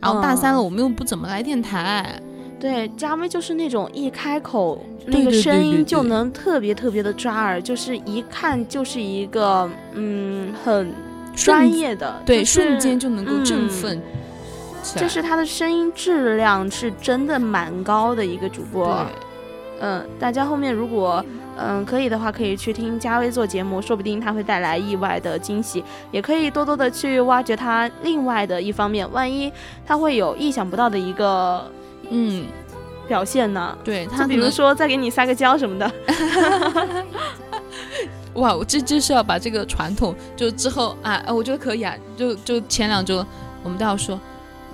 [0.00, 2.20] 然后大三了我们又不怎么来电台。
[2.62, 10.94] 对，佳薇就是那种一开口那个声音就能特别特别的抓耳，就是一看就是一个嗯很
[11.34, 14.00] 专业的，对，瞬间就能够振奋。
[14.94, 19.04] 就是他的声音质量是真的蛮高的一个主播。
[19.80, 21.24] 嗯，大家后面如果
[21.58, 25.82] 嗯可以的话，可以去听佳薇做节目，说不定他会带来意外的惊喜。
[26.12, 29.52] 也可以多多的去挖掘他另外的一方面，万一
[29.84, 31.68] 他会有意想不到的一个。
[32.12, 32.46] 嗯，
[33.08, 33.76] 表现呢？
[33.82, 35.90] 对他，比如说再给你撒个娇什么的。
[38.34, 41.94] 哇，我这就是要把这个传统，就之后啊，我觉得可以啊。
[42.16, 43.24] 就就前两周
[43.62, 44.18] 我们都要说，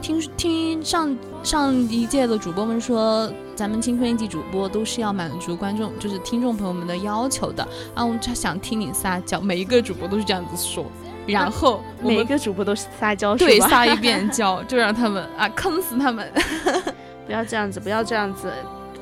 [0.01, 7.66] 听听上上一届的主播们说，咱们青春一季主播都是要满足观众，就是听众朋友们的要求的。
[7.95, 10.86] 啊，我们想听你撒娇，每一个主播都是这样子说。
[11.26, 16.32] 然后每一个主播都是撒娇，对，撒一遍娇，就让他们啊坑死他们。
[17.29, 18.51] 不要这样子，不要这样子，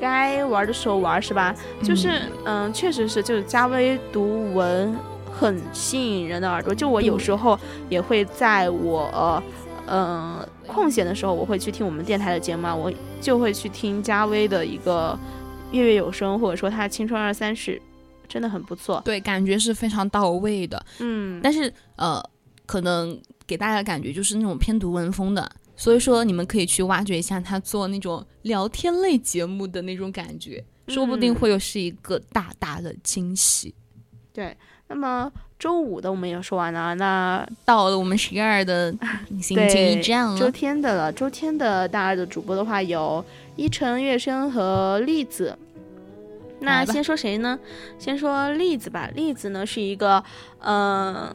[0.01, 1.55] 该玩的时候玩是吧？
[1.81, 4.93] 就是，嗯，确实是，就是加微读文
[5.31, 6.75] 很吸引人的耳朵。
[6.75, 7.57] 就我有时候
[7.87, 9.41] 也会在我，
[9.87, 15.17] 嗯，空闲的时候，我会去听我们电台的节目，我就会去听加微的一个
[15.71, 17.81] 月月有声，或者说他青春二三十，
[18.27, 19.01] 真的很不错。
[19.05, 20.85] 对，感觉是非常到位的。
[20.99, 22.21] 嗯，但是呃，
[22.65, 23.17] 可能
[23.47, 25.49] 给大家的感觉就是那种偏读文风的。
[25.79, 33.75] 所以说，你们可以去挖掘一下他做那种聊天类节目的那种感觉，说不定会有是一个大大的惊喜。
[34.33, 34.57] 对，
[34.87, 38.91] 那么周五的我们也说完了，那到了我们十二的
[39.39, 40.39] 星期一站了。
[40.39, 43.23] 周天的了，周天的大二的主播的话有
[43.55, 45.55] 一晨、月升和栗子。
[46.59, 47.59] 那先说谁呢？
[47.99, 49.07] 先说栗子吧。
[49.13, 50.23] 栗子呢是一个，
[50.61, 51.31] 嗯，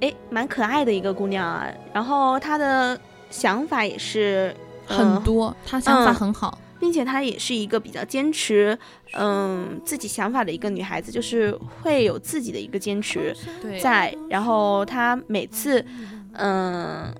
[0.00, 1.66] 哎，蛮可爱的一个姑娘啊。
[1.92, 3.00] 然后她的。
[3.30, 4.54] 想法也是
[4.86, 8.78] 很多，她想法很好，并且她也是一个比较坚持，
[9.12, 13.36] 嗯，自己想法的一个女孩子，就是会有自己的一个坚持
[13.82, 14.16] 在。
[14.28, 15.84] 然后她每次，
[16.32, 17.12] 嗯，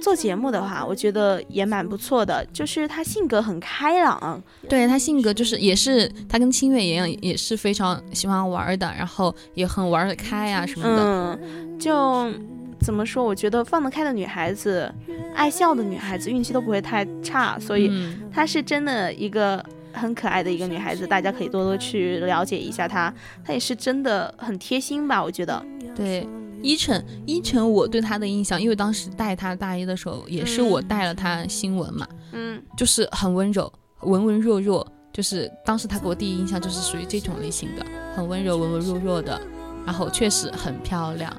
[0.00, 4.42] 做节目的话，我觉得也蛮不错的，就是她性格很开朗。
[4.68, 12.32] 对她性格就是也是她跟清月一样，也是非常喜欢玩的，然后也很玩得开啊什么的，嗯就。
[12.80, 13.24] 怎么说？
[13.24, 14.92] 我觉得放得开的女孩子，
[15.34, 17.58] 爱笑的女孩子，运气都不会太差。
[17.58, 17.90] 所以
[18.32, 23.12] 她是真的一个很可爱的一个女孩子，大家可以多多去了解一下她。
[23.44, 25.22] 她也是真的很贴心吧？
[25.22, 25.64] 我觉得。
[25.94, 26.26] 对，
[26.62, 33.72] 依晨，依晨，我对她的印象，因为当时带她大一的时候，也是我带了她新闻嘛，嗯，就是很温柔，
[34.02, 39.40] 文文弱弱，就是当时她给我第一印象就是属于这种类型的，很温柔、文文弱弱的，
[39.84, 41.36] 然后确实很漂亮，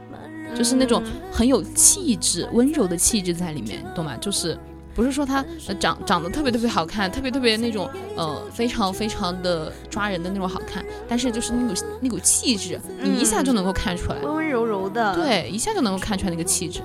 [0.55, 4.15] 就是那种很有气质、温柔的气质在里面，懂吗？
[4.17, 4.57] 就是。
[4.95, 5.45] 不是说她
[5.79, 16.81] 长长得特别特别好看，特别特别那种呃非常非常的抓人的那种好看，但是就是那股那股气质，你一下就能够看出来，温温柔柔的，对，一下就能够看出来那个气质。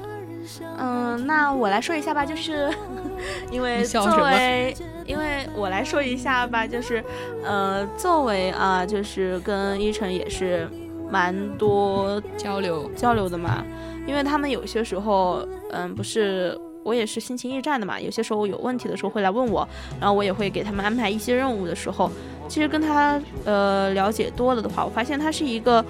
[0.78, 2.72] 嗯，那我来说一下吧，就是
[3.50, 7.02] 因为作为，因为我来说一下吧，就是
[7.42, 10.68] 呃，作为啊，就是跟依晨也是
[11.14, 13.64] 蛮多交流交流的嘛，
[14.08, 16.58] 因为他们有些时候嗯不是。
[16.86, 19.66] 我也是心情驿站的嘛，有些时候有问题的时候会来问我，
[19.98, 22.10] 然后我也会给他们安排一些任务的时候，
[22.46, 25.82] 其实跟他呃了解多了的话，我发现她是一个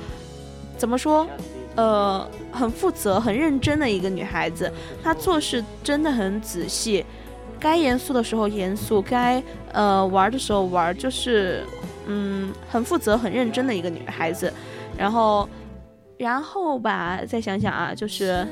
[0.79, 1.27] 怎么说，
[1.75, 4.73] 呃，很负责、很认真的一个女孩子。
[5.03, 7.05] 她做事真的很仔细，
[7.59, 11.65] 该严肃的时候严肃，该呃玩的时候玩，就是
[12.07, 14.53] 嗯很负责、很认真的一个女孩子。
[14.97, 15.49] 然后，
[16.19, 18.47] 然后吧，再想想啊，就是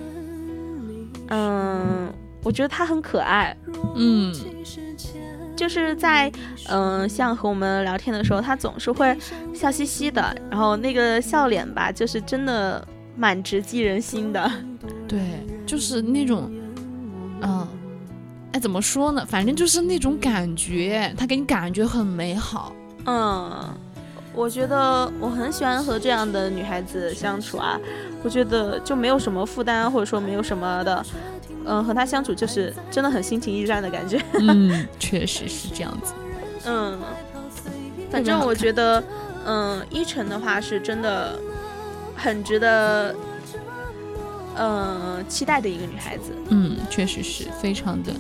[1.28, 2.12] 嗯。
[2.45, 3.57] 我觉得他很可爱，
[3.95, 4.34] 嗯，
[5.55, 6.28] 就是在
[6.68, 9.16] 嗯，像和我们聊天的时候，他总是会
[9.55, 12.84] 笑嘻嘻的，然后那个笑脸吧，就是真的
[13.16, 14.51] 蛮直击人心的。
[15.07, 15.20] 对，
[15.64, 16.51] 就是那种，
[17.43, 17.64] 嗯，
[18.51, 19.24] 哎，怎么说呢？
[19.24, 22.72] 反正就是那种感觉，他给你感觉很美好。
[23.07, 23.72] 嗯，
[24.35, 27.78] 我觉得我很喜欢和这样的女孩子相处啊，
[28.22, 31.05] 我觉得就没有什么负担，或者说没有什么的。
[31.64, 34.20] 嗯，和她相处就是真的很心情驿站的感觉。
[34.35, 36.12] 嗯，确实是这样子。
[36.66, 36.99] 嗯，
[38.11, 39.03] 反正我觉得，
[39.47, 41.39] 嗯，依晨的话是真的
[42.16, 43.14] 很值得，
[44.57, 46.33] 嗯，期待的一个女孩子。
[46.49, 48.12] 嗯，确实是非常的。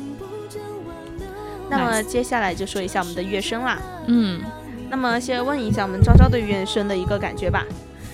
[1.68, 3.80] 那么接下来就说一下我们的乐声啦。
[4.06, 4.40] 嗯，
[4.92, 7.64] 那么先问一下我们昭昭对乐声的一个感觉吧。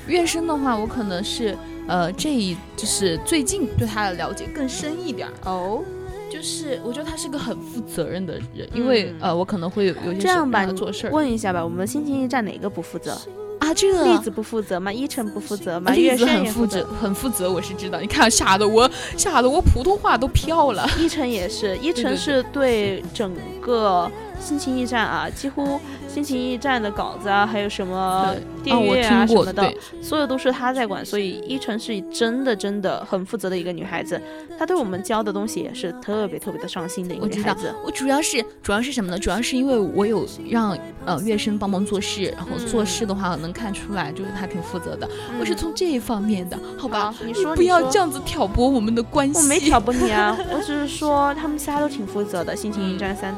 [0.07, 1.55] 乐声的话，我可能是。
[1.89, 5.83] 呃，这一就是最近对他的了解更深一点哦，
[6.31, 13.19] 就是我觉得他是个很负责任的人，因为呃，我可能会有有些这样吧，做事问一下吧，我们心情驿站哪个不负责
[13.61, 13.73] 啊？
[13.73, 14.93] 这个栗子不负责吗？
[14.93, 15.91] 依晨不负责吗？
[15.93, 17.99] 栗子很负责，很负责，我是知道。
[17.99, 18.87] 你看，吓得我
[19.17, 20.87] 吓得我普通话都飘了。
[21.01, 25.81] 依晨也是，依晨是对整个心情驿站啊，几乎。
[26.19, 28.35] 心情驿站的稿子啊，还有什么
[28.65, 29.73] 订阅啊什么的，
[30.03, 31.07] 所有都是他在管。
[31.07, 34.21] 所以依晨是真的真的很负责的一个女孩子，
[34.59, 37.73] 她对我们教的东西也是特别特别的上心的一个女孩子。
[37.85, 39.17] 我主要是主要是什么呢？
[39.17, 40.77] 主要是因为我有让
[41.07, 45.09] 呃月生帮忙做事，然后做事的话能看出来就是他挺负责的。
[45.39, 47.15] 我是从这一方面的，好吧？
[47.25, 49.39] 你说不要这样子挑拨我们的关系。
[49.41, 52.57] 我没挑拨你啊，我只是说他们仨都挺负责的。
[52.57, 53.33] 心情驿站三。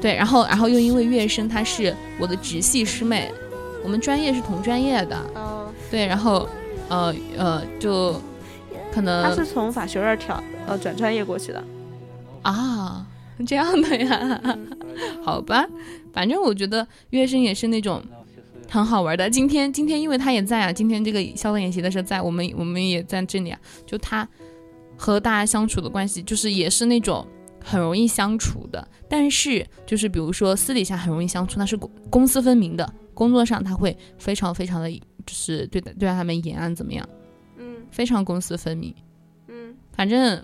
[0.00, 3.32] 对，然后，然后又因为乐声她是我的直系师妹，
[3.82, 5.16] 我们专业是同专业的。
[5.34, 5.72] 哦。
[5.90, 6.48] 对，然后，
[6.88, 8.20] 呃呃，就
[8.92, 11.64] 可能他是从法学院跳呃转专业过去的。
[12.42, 13.06] 啊，
[13.46, 14.40] 这样的呀？
[15.24, 15.66] 好吧，
[16.12, 18.02] 反正我觉得乐声也是那种
[18.68, 19.28] 很好玩的。
[19.28, 23.58] 今天今天因为他也在啊，今天这个校外演习的时候在，我们我们也在这里啊。
[23.84, 24.28] 就他
[24.96, 27.26] 和大家相处的关系，就是也是那种。
[27.60, 32.92] 很容易相处的，但是就是比如说私底下很容易相处，那是公公私分明的。
[33.14, 37.08] 工作上他会非常非常的，就是对待对待他们严啊，怎么样？
[37.56, 38.94] 嗯，非常公私分明。
[39.48, 40.40] 嗯，反正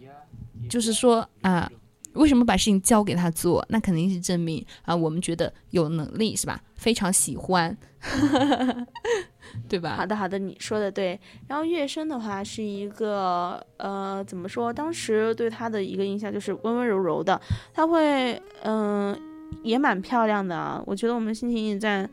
[0.68, 1.70] 就是说啊，
[2.14, 3.64] 为什么把事情交给他做？
[3.68, 6.60] 那肯定是证明啊，我们觉得有能力是吧？
[6.74, 7.78] 非常喜欢。
[9.68, 9.94] 对吧？
[9.96, 11.18] 好的，好的，你说的对。
[11.48, 14.72] 然后月升的话是一个，呃，怎么说？
[14.72, 17.40] 当时对他的一个印象就是温温柔柔的，
[17.72, 19.16] 他会，嗯，
[19.62, 20.82] 也蛮漂亮的。
[20.86, 22.08] 我觉得我们心情驿站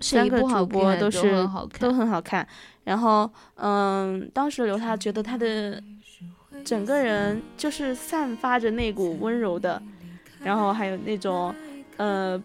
[0.00, 1.48] 三个主播都是
[1.78, 2.46] 都很好看。
[2.84, 5.82] 然后，嗯，当时刘他觉得他的
[6.64, 9.80] 整个人就是散发着那股温柔的，
[10.40, 11.54] 然后还有那种，
[11.96, 12.42] 呃。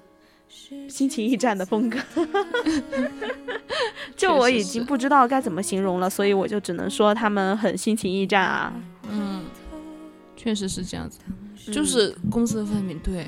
[0.87, 1.99] 心情驿站的风格，
[4.15, 8.73] 就我已经不知道该怎么形容了，所以我就只能说他们很心情驿站啊。
[9.09, 9.43] 嗯，
[10.35, 11.19] 确实是这样子，
[11.71, 12.99] 就是公私分明。
[12.99, 13.27] 对，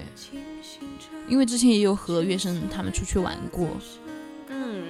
[1.28, 3.68] 因为之前也有和月生他们出去玩过。
[4.50, 4.84] 嗯，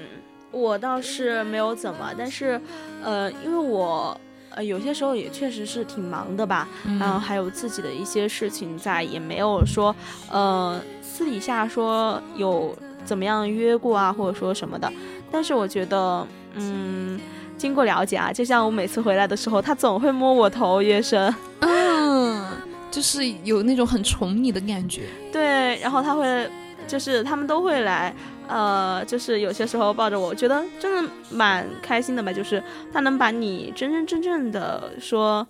[0.51, 2.60] 我倒是没有怎么，但是，
[3.03, 4.19] 呃，因为我
[4.49, 6.68] 呃有些时候也确实是挺忙的吧，
[6.99, 9.95] 然后还有自己的一些事情在，也没有说，
[10.30, 10.81] 呃。
[11.15, 12.76] 私底下说有
[13.06, 14.91] 怎么样约过啊，或者说什么的，
[15.31, 16.26] 但是我觉得，
[16.56, 17.19] 嗯，
[17.56, 22.44] 经过了解啊，就像我每次回来的时候，他总会摸我头，约生，嗯，
[22.90, 25.03] 就是有那种很宠你的感觉。
[25.31, 26.49] 对，然后他会，
[26.88, 28.11] 就是他们都会来，
[28.48, 32.34] 呃，就是有些时候抱着我，觉得真的蛮开心的吧。
[32.34, 35.48] 就是他能把你真真正正的说，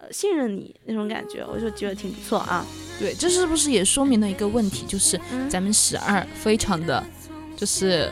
[0.00, 2.64] 呃，信任你那种感觉，我就觉得挺不错啊。
[2.98, 4.84] 对，这是不是也说明了一个问题？
[4.86, 7.04] 就是咱们十二非常的，
[7.56, 8.10] 就是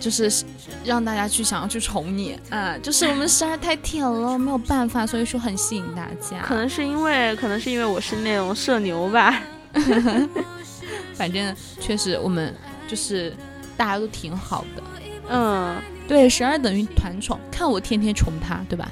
[0.00, 0.44] 就是
[0.84, 2.76] 让大家去想要去宠你啊。
[2.78, 6.40] 就是我们十二太甜了，没有办法，所以说很吸引大家。
[6.42, 9.42] 可能是因为，可能是因为我是那种社牛吧。
[11.14, 12.54] 反正确实我们。
[12.88, 13.36] 就是
[13.76, 14.82] 大家都挺好的，
[15.28, 15.76] 嗯，
[16.08, 18.90] 对，十二等于团宠，看我天天宠他，对吧？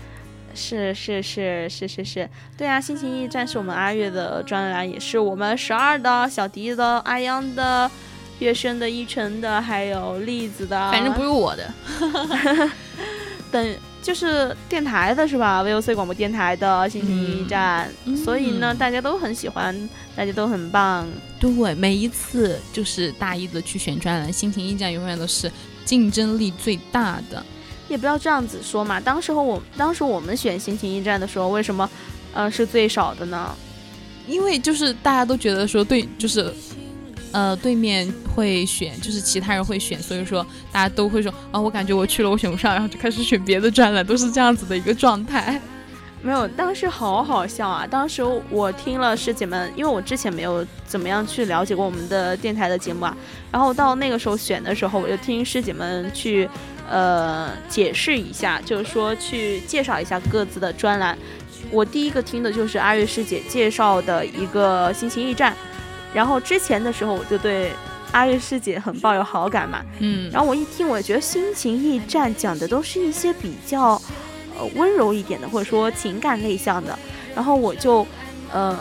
[0.57, 7.91] 是是是是是是，对啊，心情驿站是我们阿月的专栏，也是我们十二的小迪的、阿央的、
[8.39, 11.71] 月轩的、一晨的，还有栗子的，反正不是我的。
[13.53, 17.89] 等就是电台的是吧？VOC 广播电台的心情驿站，
[18.25, 21.07] 所以呢，大家都很喜欢，大家都很棒。
[21.39, 25.51] 对，每一次就是大一的去选专栏，心情驿站永远都是
[25.85, 27.45] 竞争力最大的。
[27.89, 31.89] 也不要这样子说嘛，当时候我当时我们选心情驿站的时候，为什么
[32.33, 33.55] 呃是最少的呢？
[34.27, 36.53] 因为就是大家都觉得说对，就是。
[37.33, 45.61] 呃，对面会选，就是其他人会选，所以说大家都会说啊，我感觉我去了，我选不上，然后就开始选别的专栏，都是这样子的一个状态。
[46.23, 47.87] 没有，当时好好笑啊！
[47.87, 53.15] 当时我听了师姐们，因为我之前没有怎么样去了解过我们的电台的节目啊，
[53.53, 56.49] 然后到那个时候选的时候，我就听师姐们去
[56.91, 61.17] 呃解释一下，就是说去介绍一下各自的专栏。
[61.71, 65.55] 我第一个听的就是阿月师姐介绍的一个心情驿站。
[66.15, 67.71] 然后之前的时候，我就对
[68.13, 74.01] 阿月师姐很抱有好感嘛，嗯，然后我一听，我觉得心情驿站讲的都是一些比较，
[74.57, 76.99] 呃，温柔一点的，或者说情感类向的，
[77.35, 78.07] 然后我就，
[78.51, 78.79] 呃，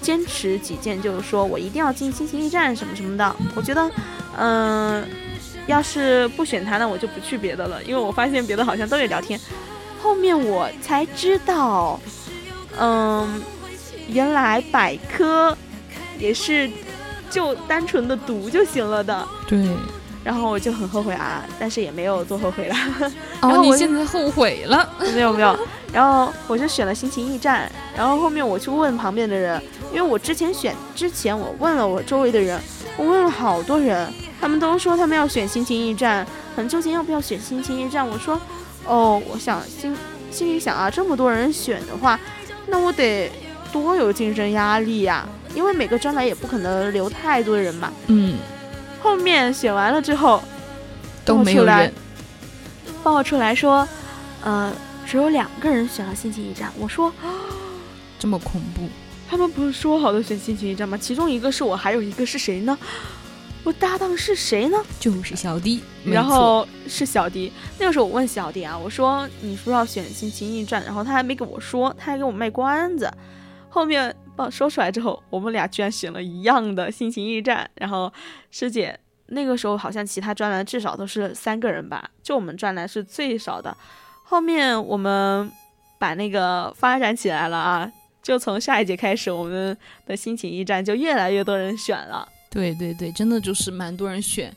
[0.00, 3.36] 坚持己见，就是说我一定要进心情驿站什么什么的。
[3.54, 3.90] 我觉得，
[4.38, 5.04] 嗯，
[5.70, 9.40] 要是不选他，那我就不去别的了，因为我发现别的好像都有聊天。
[10.02, 11.98] 后面我才知道，
[12.78, 13.42] 嗯，
[14.08, 15.56] 原来百科。
[16.18, 16.70] 也是，
[17.30, 19.26] 就单纯的读就行了的。
[19.48, 19.58] 对，
[20.22, 22.76] 然后我就很后悔啊，但是也没有做后悔了。
[23.40, 24.86] 哦， 你现在后悔了？
[25.14, 25.58] 没有没有。
[25.90, 29.58] 然后我就选了心情驿站，然后后面我去问旁边的人，
[29.94, 32.60] 因为我之前选之前我问了我周围的人，
[32.98, 36.26] 我问了好多人，他们都说他们要选心情驿站，
[36.56, 38.08] 很纠结要不要选心情驿站。
[38.08, 38.40] 我说，
[38.86, 39.94] 哦，我想心
[40.30, 42.18] 心里想啊，这么多人选的话，
[42.66, 43.30] 那我得
[43.70, 45.28] 多有竞争压力呀。
[45.54, 47.92] 因为每个专栏也不可能留太多人嘛。
[48.06, 48.38] 嗯，
[49.02, 50.40] 后面选完了之后，
[51.24, 51.92] 都没有人
[53.02, 53.86] 爆出来说，
[54.44, 54.72] 呃，
[55.04, 56.72] 只有两个人选了心情驿站。
[56.78, 57.12] 我说，
[58.16, 58.88] 这么恐怖？
[59.28, 60.96] 他们不是说好的选心情驿站吗？
[60.96, 62.78] 其中一个是我，还有一个是谁呢？
[63.64, 64.78] 我搭档是谁呢？
[64.98, 65.82] 就是小迪。
[66.04, 67.52] 然后是小迪。
[67.78, 73.10] 那个时候我问小迪啊，我说你说要选心情驿站，然后他还没跟我说，他还给我卖关子。
[73.68, 74.14] 后面。
[74.50, 77.70] 说出来之后，我们俩居然选了一样的心情驿站。
[77.74, 78.10] 然后
[78.50, 83.76] 师姐那个时候好像其他专栏至少都是三个人吧，就我们专栏是最少的。
[84.24, 85.52] 后面我们
[85.98, 87.92] 把那个发展起来了啊，
[88.22, 89.76] 就从下一节开始，我们
[90.06, 92.26] 的心情驿站就越来越多人选了。
[92.50, 94.54] 对对对，真的就是蛮多人选。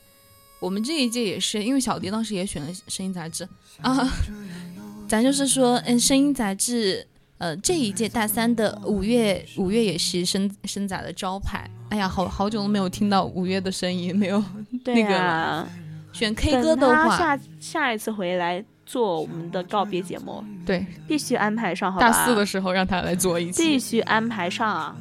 [0.60, 3.48] 我们这一届也是，因为小迪当时也选了声音杂志
[3.80, 4.06] 啊。
[5.08, 7.06] 咱就是说，嗯，声音杂志。
[7.36, 11.68] 呃，这一届大三的五月，五月也是生生仔的招牌。
[11.90, 14.42] 哎呀，好好久都没有听到五月的声音，没有
[14.84, 15.66] 那个
[16.12, 22.08] 选 K 歌的话，下下一次回来做我们的告别节目，对，必须安排上，好吧？
[22.08, 24.96] 大四的时候让他来做一期，必须安排上啊。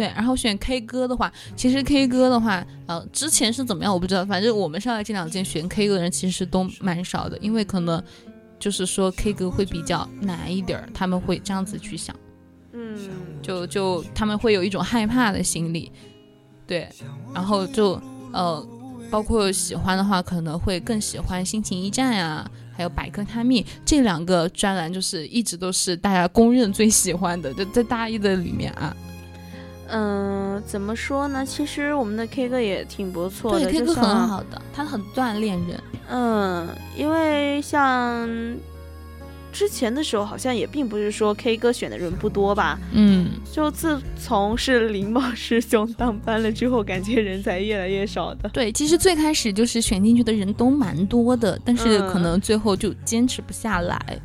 [0.00, 8.02] 对，然后选 K 歌的话，其实 K 歌的话，呃，之前是怎么样我不知道，反正我们上来这两届选 K 歌的人其实都蛮少的，因为可能。
[8.58, 12.14] 就是说 K 歌会比较难一点儿，他们会这样子去想，
[12.74, 12.94] 嗯，
[13.40, 15.90] 就就他们会有一种害怕的心理，
[16.66, 16.86] 对，
[17.32, 17.98] 然后就
[18.34, 18.62] 呃，
[19.10, 22.46] 包括喜欢的话，可能会更喜欢心情驿站呀，
[22.76, 28.94] 还有百科探秘这两个专栏，就是一直都是大家公认最喜欢的，就在大一的里面啊。
[29.90, 31.44] 嗯，怎么说呢？
[31.44, 35.80] 其实我们的 K 歌也挺不错的，K 歌很好的，它很锻炼人。
[36.08, 38.28] 嗯，因为像
[39.52, 42.78] 之前的时候，好像也并不是说 K 歌选的人不多吧。
[42.92, 48.48] 嗯，就自从是林茂师兄当班了之后，感觉人才越来越少的。
[48.50, 54.20] 对，其实最开始就是选进去的人都蛮多的，但是可能最后就坚持不下来。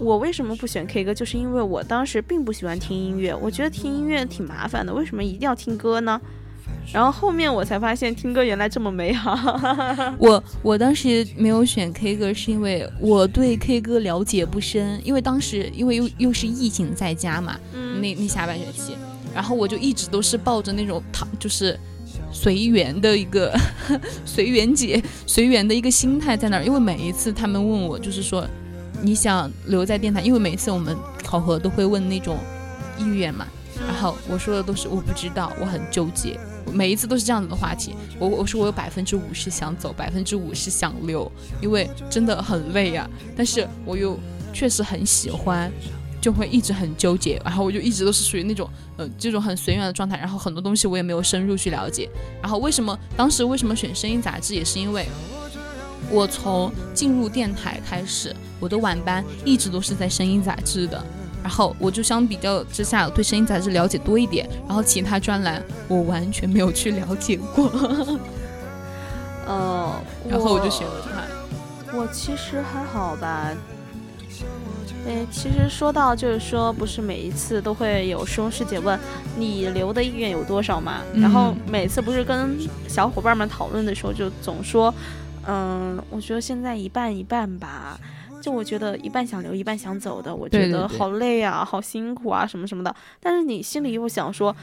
[0.00, 1.12] 我为什么不选 K 歌？
[1.12, 4.92] 就是因为我当时并不喜欢听音乐，我觉得听音乐挺麻烦的。
[4.94, 6.20] 为什么一定要听歌呢？
[6.92, 9.36] 然后后面我才发现听歌原来这么美好。
[10.18, 17.58] 我我当时没有选 K 歌，是因为我对 K 歌了解不深，因为当时因为又又是疫情在家嘛，
[18.00, 18.96] 那那下半学期，
[19.34, 21.78] 然后我就一直都是抱着那种躺就是
[22.32, 23.54] 随缘的一个
[24.24, 28.46] 随缘姐随缘的一个心态在那儿，因为每一次他们问我就是说
[29.02, 32.38] 你想留在电台，因为每次我们考核都会问那种
[32.98, 33.46] 意愿嘛。
[33.86, 36.38] 然后我说的都是我不知道，我很纠结，
[36.70, 37.94] 每一次都是这样子的话题。
[38.18, 41.30] 我我说我有百分之五十想走，百分之五十想留，
[41.62, 43.08] 因为真的很累呀。
[43.34, 44.18] 但是我又
[44.52, 45.72] 确实很喜欢，
[46.20, 47.40] 就会一直很纠结。
[47.42, 48.68] 然后我就一直都是属于那种
[48.98, 50.18] 呃这种很随缘的状态。
[50.18, 52.06] 然后很多东西我也没有深入去了解。
[52.42, 55.06] 然后为什么当时为什么选声音杂志，也是因为
[56.10, 61.02] 我从进入电台开始，我的晚班一直都是在声音杂志的。
[61.42, 67.70] 然后我就相比较之下对声音杂志了解多一点，然后其他专栏我完全没有去了解过。
[69.46, 69.90] 呃，
[70.28, 71.96] 然后我就选了它。
[71.96, 73.50] 我其实还好吧。
[75.08, 79.00] 哎，其实说到就是说，不是每一次都会有师兄师姐问
[79.38, 81.00] 你留的意愿有多少嘛？
[81.14, 82.54] 然后每次不是跟
[82.86, 84.94] 小伙伴们讨论的时候，就总说，
[85.50, 87.98] 嗯，我觉得现在一半一半吧。
[88.40, 92.94] 就我觉得一半想留一半想走的，我觉得好累啊，好辛苦啊，什么什么的。
[93.18, 94.54] 但是你心里又想说，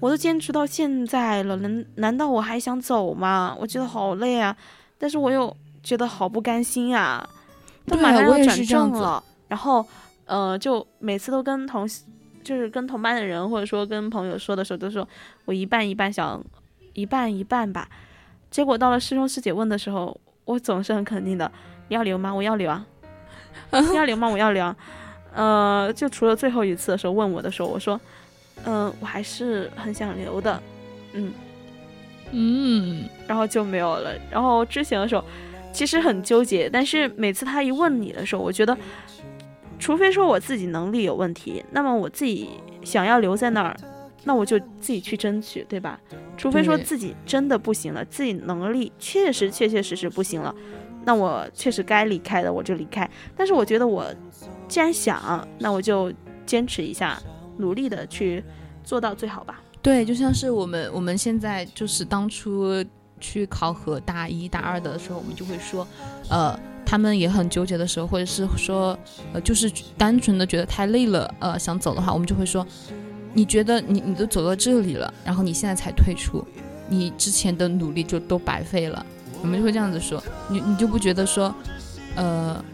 [0.00, 3.56] 我都坚持到现在了，难难道我还想走吗？
[3.58, 4.54] 我觉得好累啊，
[4.98, 7.26] 但是我又觉得好不甘心啊。
[7.86, 9.86] 都马上要转正了，然后
[10.26, 11.88] 呃，就每次都跟同
[12.42, 15.06] 就是跟同班的人或者说跟朋友说的时候，都说
[15.46, 16.44] 我一半一半想
[16.92, 17.88] 一半一半吧。
[18.50, 21.50] 结果到了师兄师姐问的时候，我总是很肯定的，
[21.88, 22.34] 你要留吗？
[22.34, 22.84] 我要留啊。
[23.70, 24.28] 你 要留吗？
[24.28, 24.64] 我要留。
[24.64, 24.76] 啊
[25.34, 28.00] 呃，就除了最后一次的时候问我的时候，我说，
[28.64, 30.62] 嗯，我还是很想留的，
[31.12, 31.32] 嗯
[32.30, 34.12] 嗯，然后就没有了。
[34.30, 35.24] 然后之前的时候，
[35.72, 38.78] 其实很纠结，但是每次他一问你的时候，我觉得，
[39.80, 42.50] 除非说我自己能力有问题，那么我自己
[42.84, 43.76] 想要留在那儿，
[44.24, 46.00] 那我就自己去争取，对吧？
[46.36, 50.54] 除非说自己真的不行了，自己能力确实确确实实不行了。
[51.04, 53.08] 那我确实该离开的，我就离开。
[53.36, 54.06] 但是我觉得我
[54.66, 56.12] 既然想，那我就
[56.46, 57.20] 坚持一下，
[57.58, 58.42] 努力的去
[58.82, 59.62] 做到最好吧。
[59.82, 62.82] 对，就像是我们我们现在就是当初
[63.20, 65.86] 去考核大一大二的时候，我们就会说，
[66.30, 68.98] 呃，他们也很纠结的时候，或者是说，
[69.34, 72.66] 呃，就是单纯的觉得太累了，呃，想走的话，我们就会说，
[73.34, 76.42] 你觉得你你都走到这里了，然后你现在才退出，
[76.88, 79.04] 你之前的努力就都白费了。
[79.42, 81.54] 我们就会这样子说，你你就不觉得说，
[82.14, 82.64] 呃，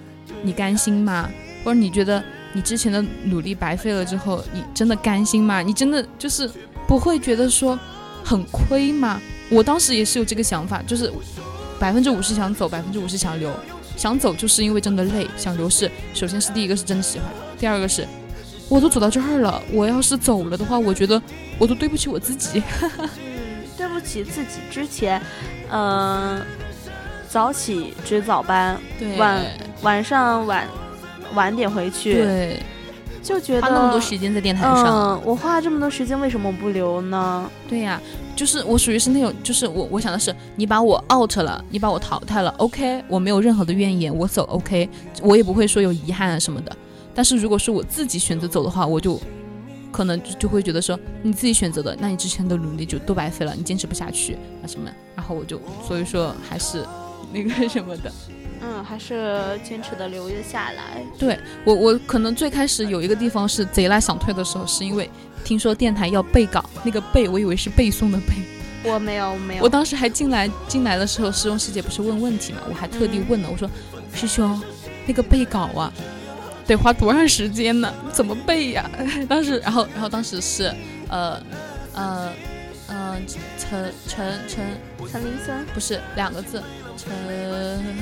[0.43, 1.29] 你甘心吗？
[1.65, 2.23] 或者你觉得
[2.53, 5.63] 你之前的努力白费了之后，你真的甘心吗？
[5.63, 6.49] 你真的就是
[6.87, 7.77] 不会觉得说
[8.25, 9.21] 很亏吗？
[9.51, 11.13] 我当时也是有这个想法，就是
[11.79, 13.51] 百分之五十想走，百分之五十想留。
[13.97, 17.29] 想走就是因为真的累，想留是首先是第一个是真的喜欢，
[17.59, 18.07] 第二个是
[18.71, 21.21] 我都走到这儿了，我要是走了的话，我觉得
[21.59, 22.63] 我都对不起我自己。
[23.77, 25.21] 对不起自己之前，
[25.71, 26.41] 嗯，
[27.29, 28.79] 早起值早班，
[29.19, 29.43] 晚
[29.83, 30.69] 晚上晚
[31.35, 32.63] 晚点回去，对，
[33.23, 37.51] 就觉得花那么多时间在电台上，嗯，我花了这么多时间，为什么不留呢？
[37.69, 38.01] 对呀，
[38.37, 44.89] 就是我属于是那种，就是我我想的是，你把我 out 了，你把我淘汰了，OK，我没有任何的怨言，我走 OK，
[45.23, 46.77] 我也不会说有遗憾啊什么的。
[47.15, 49.21] 但是如果是我自己选择走的话，我就。
[49.93, 54.89] 可能就就会觉得说你自己选择的，那你之前的努力就都白费了，你坚持不下去啊什么？
[55.17, 56.87] 然后我就所以说还是
[57.33, 58.13] 那个什么的，
[58.63, 61.03] 嗯，还是坚持的留了下来。
[61.19, 65.11] 对我我可能最开始有一个地方是贼拉想退的时候，是因为
[65.45, 73.69] 听说电台要背稿，那个背我以为是背诵的背，我没有没有，我当时还进来进来的时候，师兄师姐不是问问题嘛，我还特地问了，我说
[74.15, 74.63] 师兄
[75.05, 75.93] 那个背稿啊。
[76.71, 77.93] 得花多长时间呢？
[78.13, 78.89] 怎么背呀？
[79.29, 80.73] 当时，然后，然后当时是，
[81.09, 81.43] 呃，
[81.95, 82.33] 呃，
[82.89, 83.23] 嗯，
[83.59, 84.67] 陈陈陈
[85.11, 86.63] 陈林森，不是两个字，
[86.97, 87.13] 陈，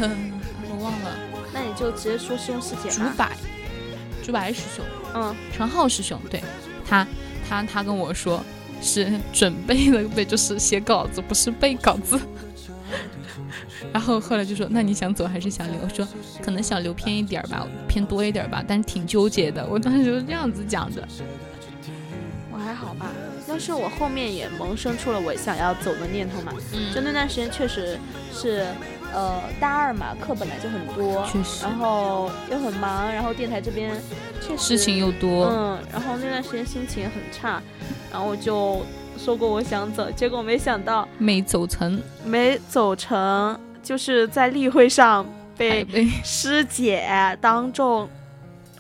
[0.69, 1.19] 我忘了。
[1.53, 3.27] 那你就直接说师兄师姐朱柏，
[4.23, 4.85] 朱柏师兄，
[5.15, 6.43] 嗯，陈浩师兄，对
[6.87, 7.07] 他，
[7.49, 8.45] 他他跟我说
[8.83, 12.21] 是准备了背，就是写稿子，不是背稿子。
[13.93, 15.81] 然后后来就说，那你想走还是想留？
[15.83, 16.07] 我说
[16.43, 19.67] 可能想留偏一点吧，偏多一点吧，但是挺纠结的。
[19.67, 21.07] 我当时就是这样子讲的。
[22.51, 23.11] 我还好吧，
[23.47, 26.53] 但是我后面也萌生出了我想要走的念头嘛。
[26.75, 26.93] 嗯。
[26.93, 27.99] 就那段时间确实
[28.33, 28.67] 是，
[29.15, 31.65] 呃，大二嘛，课本来就很多，确实。
[31.65, 33.93] 然后又很忙，然后电台这边
[34.41, 35.47] 确实事情又多。
[35.47, 35.79] 嗯。
[35.93, 37.63] 然后那段时间心情很差，
[38.13, 38.85] 然后就
[39.19, 45.27] 说过我想走，结果没想到没走成，没走成，就是在例会上
[45.57, 45.85] 被
[46.25, 48.09] 师姐当众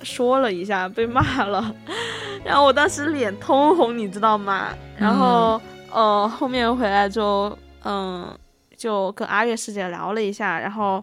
[0.02, 1.74] 说了一下，被骂了，
[2.44, 4.68] 然后我当时脸通红，你知道吗？
[4.96, 5.60] 然后
[5.92, 8.38] 呃后面回来之后，嗯，
[8.76, 11.02] 就跟阿月师姐聊了一下，然后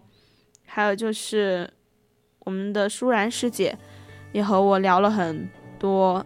[0.66, 1.70] 还有就是
[2.40, 3.76] 我们的舒然师姐
[4.32, 5.48] 也和我聊了很
[5.78, 6.24] 多。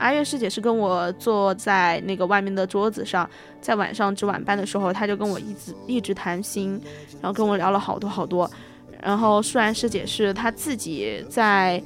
[0.00, 3.28] 阿月师姐是跟我坐在那个外面的桌子上，
[3.60, 6.80] 在晚上值晚班的时候，她就跟我一直一直谈心，
[7.20, 8.50] 然后跟我聊了好多好多。
[9.02, 11.82] 然后舒然师姐是她自己在，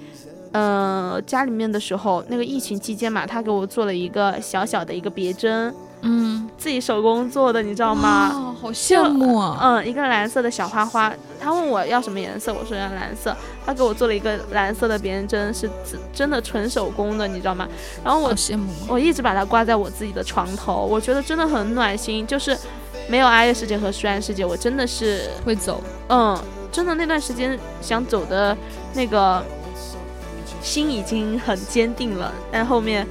[0.54, 5.74] 呃家里面的时候，那个疫情期间嘛，他给我做了一个小小的一个别针。
[6.06, 8.30] 嗯，自己手工做的，你知道吗？
[8.34, 9.58] 哦，好羡慕啊！
[9.58, 11.10] 嗯，一个蓝色的小花花。
[11.40, 13.34] 他问我要什么颜色，我说要蓝色。
[13.64, 15.68] 他给我做了一个蓝色的别针，是
[16.12, 17.66] 真的纯手工的，你知道吗？
[18.04, 22.26] 然后我羡慕，我一直把它挂在我自己的床头，我觉得真的很暖心。
[22.26, 22.54] 就是
[23.08, 25.82] 没有阿月师姐和舒安师姐，我真的是会走。
[26.08, 26.38] 嗯，
[26.70, 28.54] 真的那段时间想走的
[28.92, 29.42] 那个
[30.64, 33.06] 心已经很坚定了，但后面。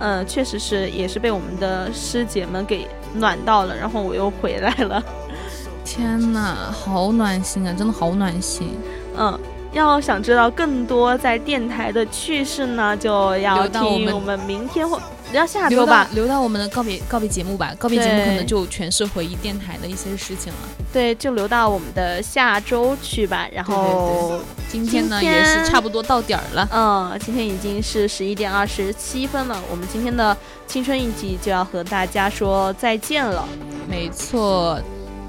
[0.00, 5.00] 嗯，确实是，也是被我们的师姐们给暖到了，然后我又回来了。
[5.84, 8.76] 天哪，好暖心啊，真的好暖心。
[9.16, 9.38] 嗯，
[9.72, 15.00] 要想知道更多在电台的趣事呢，就要听我们明天或。
[15.36, 17.74] 要下周吧，留到我们的告别告别节目吧。
[17.78, 20.58] 告别节目可能就全是回忆电台的一些事情了。
[20.92, 23.48] 对，就留到我们的下周去吧。
[23.52, 26.68] 然后今天呢也是差不多到点儿了。
[26.72, 29.60] 嗯，今天已经是十一点二十七分了。
[29.70, 30.36] 我们今天的
[30.66, 33.46] 青春印记就要和大家说再见了。
[33.88, 34.80] 没错，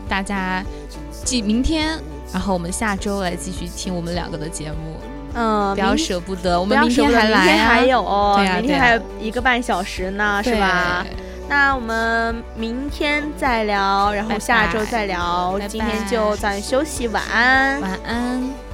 [0.08, 0.64] 大家
[1.24, 2.00] 记明天，
[2.32, 5.15] 然后我们下周来继续听我们两个的节目。
[5.36, 8.02] 嗯，不要舍不得，我们明天还来呀，还有，
[8.38, 11.06] 对呀，明天还有一个半小时呢，是吧？
[11.48, 18.65] 那我们明天再聊，然后下周再聊，今天就早点休息，晚安，晚安。